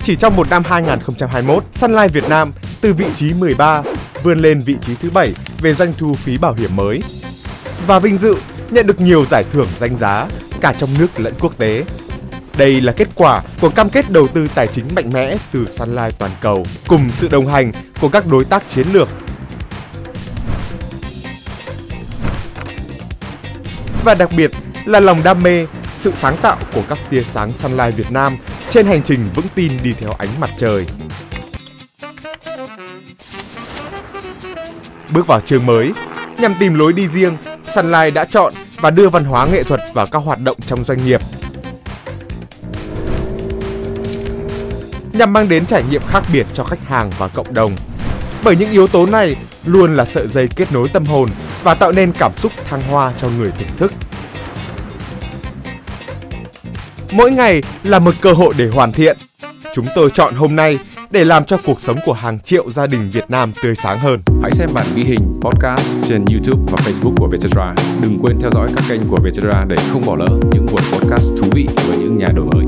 [0.04, 2.52] Chỉ trong một năm 2021, Sun Life Việt Nam
[2.82, 3.84] từ vị trí 13
[4.24, 7.04] vươn lên vị trí thứ 7 về doanh thu phí bảo hiểm mới
[7.88, 8.36] và vinh dự
[8.70, 10.28] nhận được nhiều giải thưởng danh giá
[10.62, 11.84] cả trong nước lẫn quốc tế.
[12.58, 16.20] Đây là kết quả của cam kết đầu tư tài chính mạnh mẽ từ Sunlight
[16.20, 17.72] toàn cầu cùng sự đồng hành
[18.02, 19.10] của các đối tác chiến lược.
[24.04, 24.52] Và đặc biệt
[24.86, 25.66] là lòng đam mê,
[25.98, 28.38] sự sáng tạo của các tia sáng Sunlight Việt Nam
[28.70, 30.86] trên hành trình vững tin đi theo ánh mặt trời.
[35.14, 35.92] Bước vào trường mới,
[36.40, 37.38] nhằm tìm lối đi riêng,
[37.76, 41.06] Sunlight đã chọn và đưa văn hóa nghệ thuật vào các hoạt động trong doanh
[41.06, 41.22] nghiệp.
[45.22, 47.76] Nhằm mang đến trải nghiệm khác biệt cho khách hàng và cộng đồng.
[48.44, 51.30] Bởi những yếu tố này luôn là sợi dây kết nối tâm hồn
[51.64, 53.94] và tạo nên cảm xúc thăng hoa cho người thưởng thức.
[57.12, 59.18] Mỗi ngày là một cơ hội để hoàn thiện.
[59.76, 60.80] Chúng tôi chọn hôm nay
[61.12, 64.22] để làm cho cuộc sống của hàng triệu gia đình Việt Nam tươi sáng hơn.
[64.42, 67.74] Hãy xem bản ghi hình podcast trên YouTube và Facebook của Vietcetera.
[68.02, 71.30] Đừng quên theo dõi các kênh của Vietcetera để không bỏ lỡ những buổi podcast
[71.38, 72.66] thú vị với những nhà đổi mới.